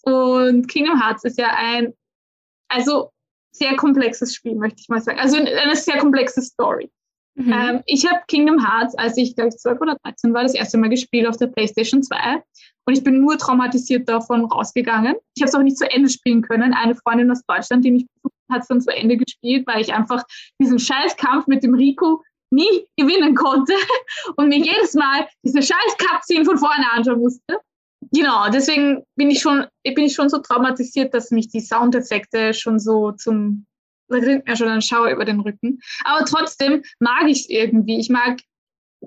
[0.04, 1.94] Und Kingdom Hearts ist ja ein,
[2.70, 3.12] also
[3.52, 5.20] sehr komplexes Spiel, möchte ich mal sagen.
[5.20, 6.90] Also eine sehr komplexe Story.
[7.36, 7.54] Mhm.
[7.54, 10.78] Ähm, ich habe Kingdom Hearts, als ich glaube ich 12 oder 13 war, das erste
[10.78, 12.44] Mal gespielt auf der PlayStation 2.
[12.86, 15.16] Und ich bin nur traumatisiert davon rausgegangen.
[15.36, 16.74] Ich habe es auch nicht zu Ende spielen können.
[16.74, 19.94] Eine Freundin aus Deutschland, die mich besucht hat, es dann zu Ende gespielt, weil ich
[19.94, 20.24] einfach
[20.60, 23.74] diesen Scheißkampf mit dem Rico nie gewinnen konnte
[24.36, 27.60] und mir jedes Mal diese scheiß Cutscene von vorne anschauen musste.
[28.12, 32.80] Genau, deswegen bin ich schon, bin ich schon so traumatisiert, dass mich die Soundeffekte schon
[32.80, 33.66] so zum,
[34.08, 35.80] da kriegt mir schon ein Schauer über den Rücken.
[36.04, 38.00] Aber trotzdem mag ich es irgendwie.
[38.00, 38.40] Ich mag,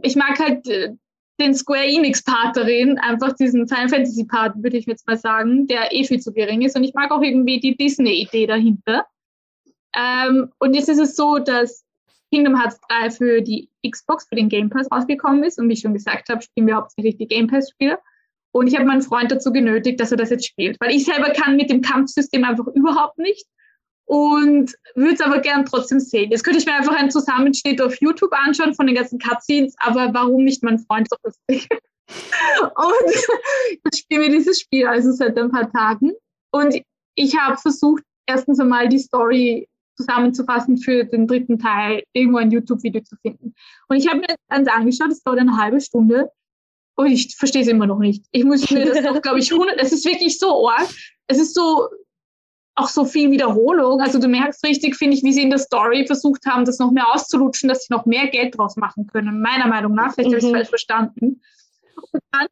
[0.02, 0.92] ich mag halt äh,
[1.40, 5.66] den Square Enix Part darin, einfach diesen Final Fantasy Part, würde ich jetzt mal sagen,
[5.66, 6.76] der eh viel zu gering ist.
[6.76, 9.06] Und ich mag auch irgendwie die Disney-Idee dahinter.
[9.96, 11.84] Ähm, und jetzt ist es so, dass
[12.32, 15.58] Kingdom Hearts 3 für die Xbox, für den Game Pass rausgekommen ist.
[15.58, 17.98] Und wie ich schon gesagt habe, spielen wir hauptsächlich die Game Pass-Spiele.
[18.52, 20.78] Und ich habe meinen Freund dazu genötigt, dass er das jetzt spielt.
[20.80, 23.46] Weil ich selber kann mit dem Kampfsystem einfach überhaupt nicht
[24.04, 26.30] und würde es aber gern trotzdem sehen.
[26.30, 30.12] Jetzt könnte ich mir einfach einen Zusammenschnitt auf YouTube anschauen von den ganzen Cutscenes, aber
[30.12, 31.68] warum nicht mein Freund so lustig?
[32.60, 36.12] und ich spiele mir dieses Spiel also seit ein paar Tagen
[36.50, 36.78] und
[37.14, 43.02] ich habe versucht, erstens einmal die Story zusammenzufassen für den dritten Teil, irgendwo ein YouTube-Video
[43.02, 43.54] zu finden.
[43.88, 46.30] Und ich habe mir das angeschaut, es dauert eine halbe Stunde
[46.96, 48.24] und ich verstehe es immer noch nicht.
[48.32, 50.88] Ich muss mir das noch, glaube ich, 100, es ist wirklich so arg.
[51.26, 51.88] Es ist so,
[52.74, 54.00] auch so viel Wiederholung.
[54.00, 56.90] Also du merkst richtig, finde ich, wie sie in der Story versucht haben, das noch
[56.90, 59.40] mehr auszulutschen, dass sie noch mehr Geld draus machen können.
[59.40, 60.34] Meiner Meinung nach, vielleicht mhm.
[60.34, 61.40] habe ich es falsch verstanden.
[62.12, 62.46] Und dann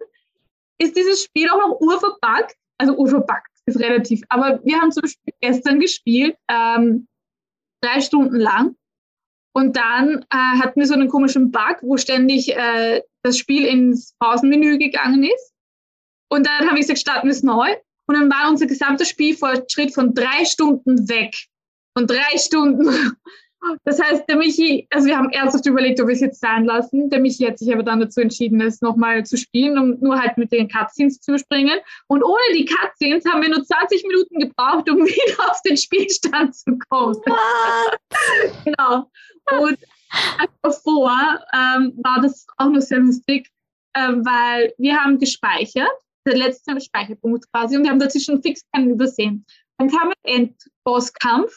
[0.78, 2.54] ist dieses Spiel auch noch urverbuggt.
[2.78, 4.22] Also urverbuggt ist relativ.
[4.28, 7.06] Aber wir haben zum Beispiel gestern gespielt, ähm,
[7.82, 8.76] drei Stunden lang.
[9.52, 14.14] Und dann äh, hatten wir so einen komischen Bug, wo ständig äh, das Spiel ins
[14.18, 15.52] Pausenmenü gegangen ist.
[16.28, 17.74] Und dann habe ich gesagt, starten wir es neu.
[18.06, 21.34] Und dann war unser gesamter Spielfortschritt von drei Stunden weg.
[21.96, 22.88] Von drei Stunden.
[23.84, 27.10] Das heißt, der Michi, also wir haben ernsthaft überlegt, ob wir es jetzt sein lassen.
[27.10, 30.38] Der Michi hat sich aber dann dazu entschieden, es nochmal zu spielen, um nur halt
[30.38, 31.78] mit den Cutscenes zu springen.
[32.08, 36.54] Und ohne die Cutscenes haben wir nur 20 Minuten gebraucht, um wieder auf den Spielstand
[36.54, 37.16] zu kommen.
[38.64, 39.10] genau.
[39.58, 39.78] Und
[40.62, 43.48] davor ähm, war das auch noch sehr lustig,
[43.94, 45.90] äh, weil wir haben gespeichert
[46.26, 49.44] der letzte Speicherpunkt quasi und wir haben dazwischen fix keinen übersehen.
[49.78, 50.14] Dann kam ein
[50.84, 51.52] Endbosskampf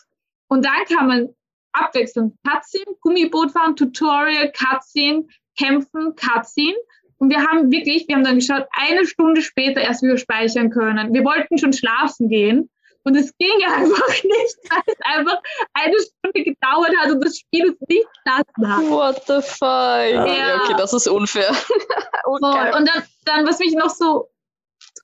[0.48, 1.36] und dann kam man
[1.74, 5.26] abwechselnd Cutscene, Gummiboot fahren, Tutorial, Cutscene,
[5.58, 6.78] Kämpfen, Cutscene.
[7.18, 11.14] Und wir haben wirklich, wir haben dann geschaut, eine Stunde später erst wieder speichern können.
[11.14, 12.70] Wir wollten schon schlafen gehen
[13.04, 15.42] und es ging einfach nicht, weil es einfach
[15.74, 18.90] eine Stunde gedauert hat und das Spiel es nicht gelassen hat.
[18.90, 19.60] What the fuck?
[19.62, 21.52] Ja, ja okay, das ist unfair.
[22.26, 22.78] okay.
[22.78, 24.30] Und dann, dann, was mich noch so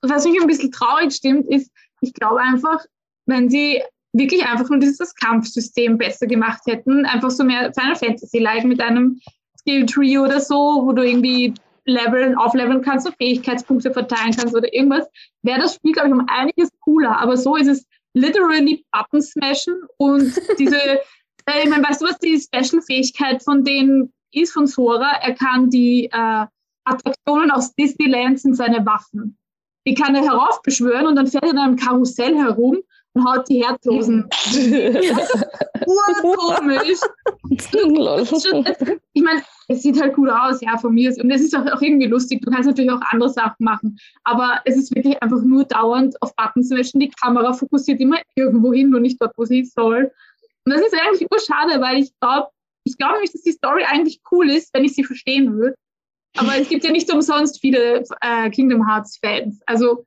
[0.01, 2.84] was mich ein bisschen traurig stimmt, ist, ich glaube einfach,
[3.26, 3.84] wenn sie
[4.14, 9.20] wirklich einfach nur dieses Kampfsystem besser gemacht hätten, einfach so mehr Final Fantasy-like mit einem
[9.60, 11.53] Skill Tree oder so, wo du irgendwie
[11.86, 15.07] leveln, aufleveln kannst und Fähigkeitspunkte verteilen kannst oder irgendwas,
[15.43, 17.18] wäre das Spiel, glaube ich, um einiges cooler.
[17.20, 22.18] Aber so ist es literally Button smashen und diese, äh, ich meine, weißt du, was
[22.20, 25.12] die Special-Fähigkeit von denen ist, von Sora?
[25.22, 26.45] Er kann die äh,
[26.86, 29.38] Attraktionen aus Disneyland sind seine Waffen
[29.89, 32.78] die kann er heraufbeschwören und dann fährt er in einem Karussell herum
[33.20, 34.28] und haut die Herzlosen.
[35.86, 36.99] Urkomisch.
[39.13, 41.13] ich meine, es sieht halt gut aus, ja, von mir.
[41.22, 42.41] Und es ist auch, auch, irgendwie lustig.
[42.41, 43.97] Du kannst natürlich auch andere Sachen machen.
[44.24, 46.99] Aber es ist wirklich einfach nur dauernd auf Buttons mischen.
[46.99, 50.11] Die Kamera fokussiert immer irgendwo hin und nicht dort, wo sie soll.
[50.65, 52.49] Und das ist eigentlich nur schade, weil ich glaube,
[52.84, 55.76] ich glaube nämlich, dass die Story eigentlich cool ist, wenn ich sie verstehen würde.
[56.38, 59.61] Aber es gibt ja nicht umsonst viele äh, Kingdom Hearts-Fans.
[59.65, 60.05] Also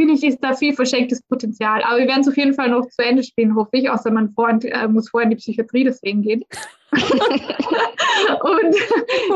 [0.00, 1.82] finde ich, ist da viel verschenktes Potenzial.
[1.82, 4.32] Aber wir werden es auf jeden Fall noch zu Ende spielen, hoffe ich, außer mein
[4.32, 6.42] Freund äh, muss vorher in die Psychiatrie deswegen gehen.
[6.92, 8.74] und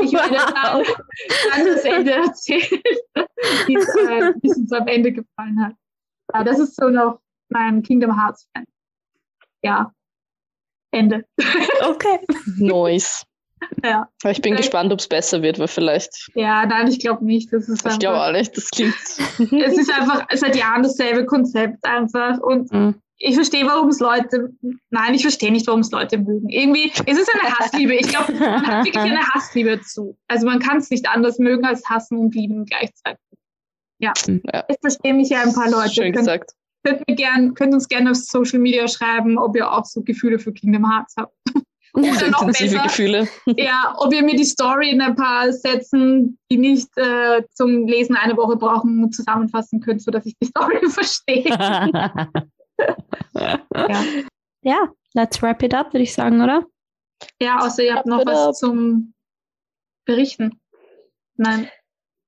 [0.02, 0.82] ich werde dann,
[1.50, 2.62] dann das Ende erzählen,
[3.66, 5.74] wie äh, es uns am Ende gefallen hat.
[6.32, 8.64] Ja, das ist so noch mein Kingdom Hearts-Fan.
[9.62, 9.92] Ja.
[10.92, 11.26] Ende.
[11.82, 12.20] Okay.
[12.56, 13.26] Nice.
[13.82, 14.08] Ja.
[14.24, 16.30] Ich bin Vielleicht- gespannt, ob es besser wird, weil vielleicht.
[16.34, 17.52] Ja, nein, ich glaube nicht.
[17.52, 18.56] Das ist Ich glaube auch nicht.
[18.56, 18.94] Das klingt.
[19.38, 22.38] es ist einfach seit Jahren dasselbe Konzept einfach.
[22.40, 22.94] Und Mhm.
[23.18, 24.50] ich verstehe, warum es Leute,
[24.90, 26.48] nein, ich verstehe nicht, warum es Leute mögen.
[26.48, 27.94] Irgendwie, es ist eine Hassliebe.
[27.94, 30.16] Ich glaube, man hat wirklich eine Hassliebe zu.
[30.28, 33.20] Also man kann es nicht anders mögen als hassen und lieben gleichzeitig.
[33.98, 34.12] Ja.
[34.52, 34.64] Ja.
[34.68, 35.90] Ich verstehe mich ja ein paar Leute.
[35.94, 36.50] Schön Könnt, gesagt.
[36.84, 40.38] könnt, mir gern, könnt uns gerne auf Social Media schreiben, ob ihr auch so Gefühle
[40.38, 41.32] für Kingdom Hearts habt.
[41.94, 43.28] Oder noch Intensive besser, Gefühle.
[43.56, 48.16] ja, ob ihr mir die Story in ein paar Sätzen, die nicht äh, zum Lesen
[48.16, 51.44] eine Woche brauchen, zusammenfassen könnt, sodass ich die Story verstehe.
[53.36, 54.04] Ja.
[54.62, 56.64] ja, let's wrap it up, würde ich sagen, oder?
[57.40, 59.14] Ja, außer ihr habt noch was zum
[60.04, 60.60] Berichten.
[61.36, 61.68] Nein.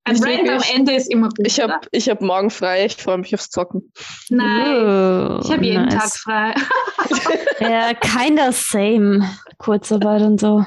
[0.05, 0.63] Ein Rant am.
[0.73, 1.45] Ende ist immer gut.
[1.47, 2.87] Ich habe hab morgen frei.
[2.87, 3.93] Ich freue mich aufs Zocken.
[4.31, 4.77] Nein.
[4.77, 5.95] Oh, Ich habe jeden nice.
[5.95, 6.55] Tag frei.
[7.59, 9.27] Ja, kinda same.
[9.71, 10.65] Kurzarbeit und so.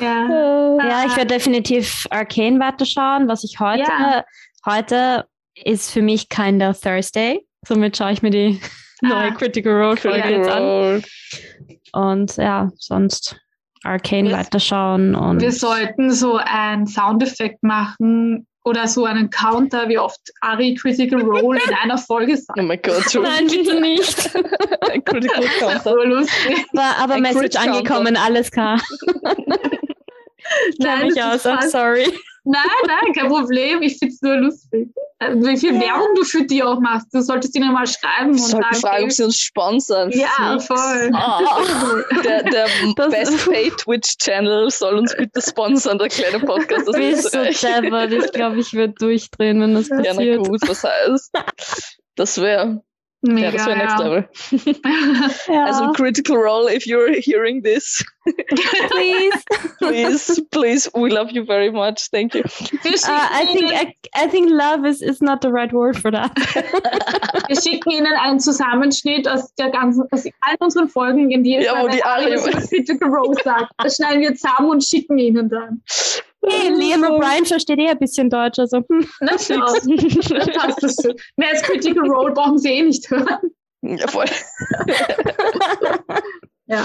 [0.00, 0.76] ja.
[0.82, 3.28] Ja, ich werde definitiv Arcane weiterschauen.
[3.28, 4.24] Was ich heute, Ja.
[4.66, 7.46] heute ist für mich kinda Thursday.
[7.64, 8.60] Somit schaue ich mir die
[9.02, 9.34] neue Ah.
[9.34, 11.12] Critical Role Folge Critical jetzt
[11.94, 12.02] an.
[12.02, 13.36] Und ja, sonst
[13.84, 19.98] Arcane Wir- weiterschauen und Wir sollten so einen Soundeffekt machen oder so einen Counter, wie
[19.98, 22.58] oft Ari Critical Role in einer Folge sagt.
[22.58, 23.22] Oh mein Gott, schon.
[23.22, 24.30] Nein, bitte nicht.
[24.90, 25.94] Ein Critical Counter.
[26.72, 28.80] War aber Ein Message angekommen, alles klar.
[30.78, 32.06] Mich das aus, I'm sorry.
[32.50, 33.82] Nein, nein, kein Problem.
[33.82, 34.88] Ich finde es nur lustig.
[35.20, 35.80] Also, wie viel Ja.
[35.80, 37.08] Werbung du für die auch machst.
[37.12, 40.10] Du solltest ihnen mal schreiben sollten sagen, fragen, ob sie uns sponsern.
[40.12, 40.66] ja, Fix.
[40.66, 41.10] voll.
[41.12, 42.20] Oh.
[42.24, 46.88] Der, der Das- Best Pay Twitch Channel soll uns bitte sponsern, der kleine Podcast.
[46.88, 48.12] aus Du bist so deppert.
[48.12, 50.46] Ich glaube, ich würde durchdrehen, wenn das Ja, na passiert.
[50.46, 51.32] gut, was heißt?
[52.14, 52.82] Das wäre
[53.20, 54.04] Mega, ja, das wär next ja.
[54.04, 54.28] level.
[55.68, 58.04] As a Critical Role, if you're hearing this,
[58.90, 59.44] please.
[59.78, 62.08] please, please, we love you very much.
[62.12, 62.42] Thank you.
[62.44, 62.48] Uh,
[63.32, 66.32] I think I, I think love is, is not the right word for that.
[67.48, 71.64] wir schicken Ihnen einen Zusammenschnitt aus der ganzen, aus allen unseren Folgen, in die es
[71.64, 73.72] Ja, wo eine die Ari- Ari über Critical Role sagt.
[73.78, 75.82] Das schneiden wir zusammen und schicken Ihnen dann.
[76.46, 78.84] Hey, Liam O'Brien versteht eh ein bisschen Deutsch, also.
[79.20, 79.56] Na, schau.
[79.56, 81.12] Dann passt das so.
[81.36, 83.38] Mehr als Critical Role brauchen Sie eh nicht hören.
[83.82, 84.26] Ja, voll.
[86.66, 86.84] Ja,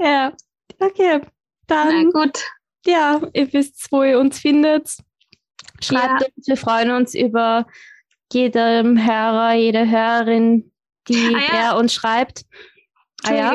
[0.00, 0.32] ja.
[0.78, 1.20] Okay,
[1.68, 2.42] na dann gut.
[2.86, 4.96] ja, ihr wisst, wo ihr uns findet.
[5.82, 6.26] Schreibt Ja.
[6.36, 7.66] uns, wir freuen uns über
[8.32, 10.72] jedem Hörer, jede Hörerin,
[11.08, 11.60] die Ah, ja.
[11.70, 12.44] der uns schreibt.
[13.24, 13.52] Ah, ja?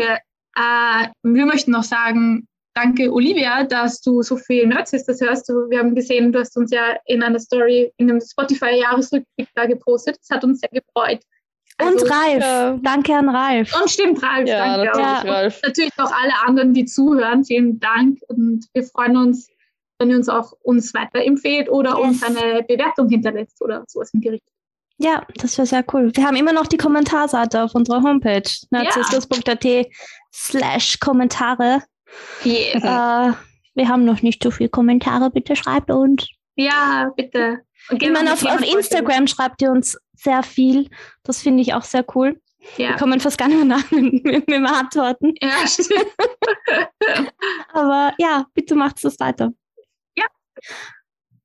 [0.57, 5.49] Äh, wir möchten noch sagen, danke Olivia, dass du so viel Nerds ist, das hörst
[5.49, 5.69] du.
[5.69, 10.17] Wir haben gesehen, du hast uns ja in einer Story in einem Spotify-Jahresrückblick da gepostet.
[10.19, 11.21] Das hat uns sehr gefreut.
[11.81, 12.41] Und Also- Ralf.
[12.43, 12.77] ja.
[12.81, 13.73] Danke an Ralf.
[13.81, 15.25] Und stimmt, Ralf, Ja, danke natürlich, auch.
[15.25, 15.61] Ralf.
[15.63, 17.43] Natürlich auch alle anderen, die zuhören.
[17.43, 18.19] Vielen Dank.
[18.27, 19.49] Und wir freuen uns,
[19.99, 21.99] wenn ihr uns auch uns weiterempfehlt oder Yes.
[21.99, 24.43] uns eine Bewertung hinterlässt oder sowas im Gericht.
[24.97, 26.11] Ja, das wäre sehr cool.
[26.15, 29.87] Wir haben immer noch die Kommentarseite auf unserer Homepage, narzissmus.at
[30.33, 31.81] slash Kommentare.
[32.43, 32.83] Yes.
[32.83, 33.33] Äh,
[33.77, 36.27] wir haben noch nicht so viele Kommentare, bitte schreibt uns.
[36.55, 37.61] Ja, bitte.
[37.89, 38.61] Und Ich meine, auf, auf.
[38.61, 40.89] Instagram schreibt ihr uns sehr viel.
[41.23, 42.39] Das finde ich auch sehr cool.
[42.77, 45.33] Wir Ja, kommen fast gar nicht mehr nach mit, mit, mit Antworten.
[45.41, 46.07] ja stimmt.
[47.73, 49.51] Aber ja, bitte macht es weiter.
[50.15, 50.25] Ja.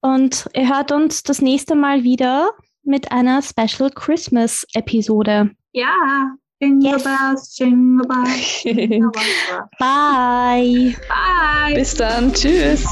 [0.00, 2.52] Und ihr hört uns das nächste Mal wieder
[2.82, 5.50] mit einer Special Christmas Episode.
[5.72, 7.04] Ja, Jingle Yes.
[7.04, 9.68] bells, jingle bells, jingle bells.
[9.78, 10.94] Bye.
[11.08, 11.74] Bye.
[11.74, 12.32] Bis dann.
[12.34, 12.84] Tschüss.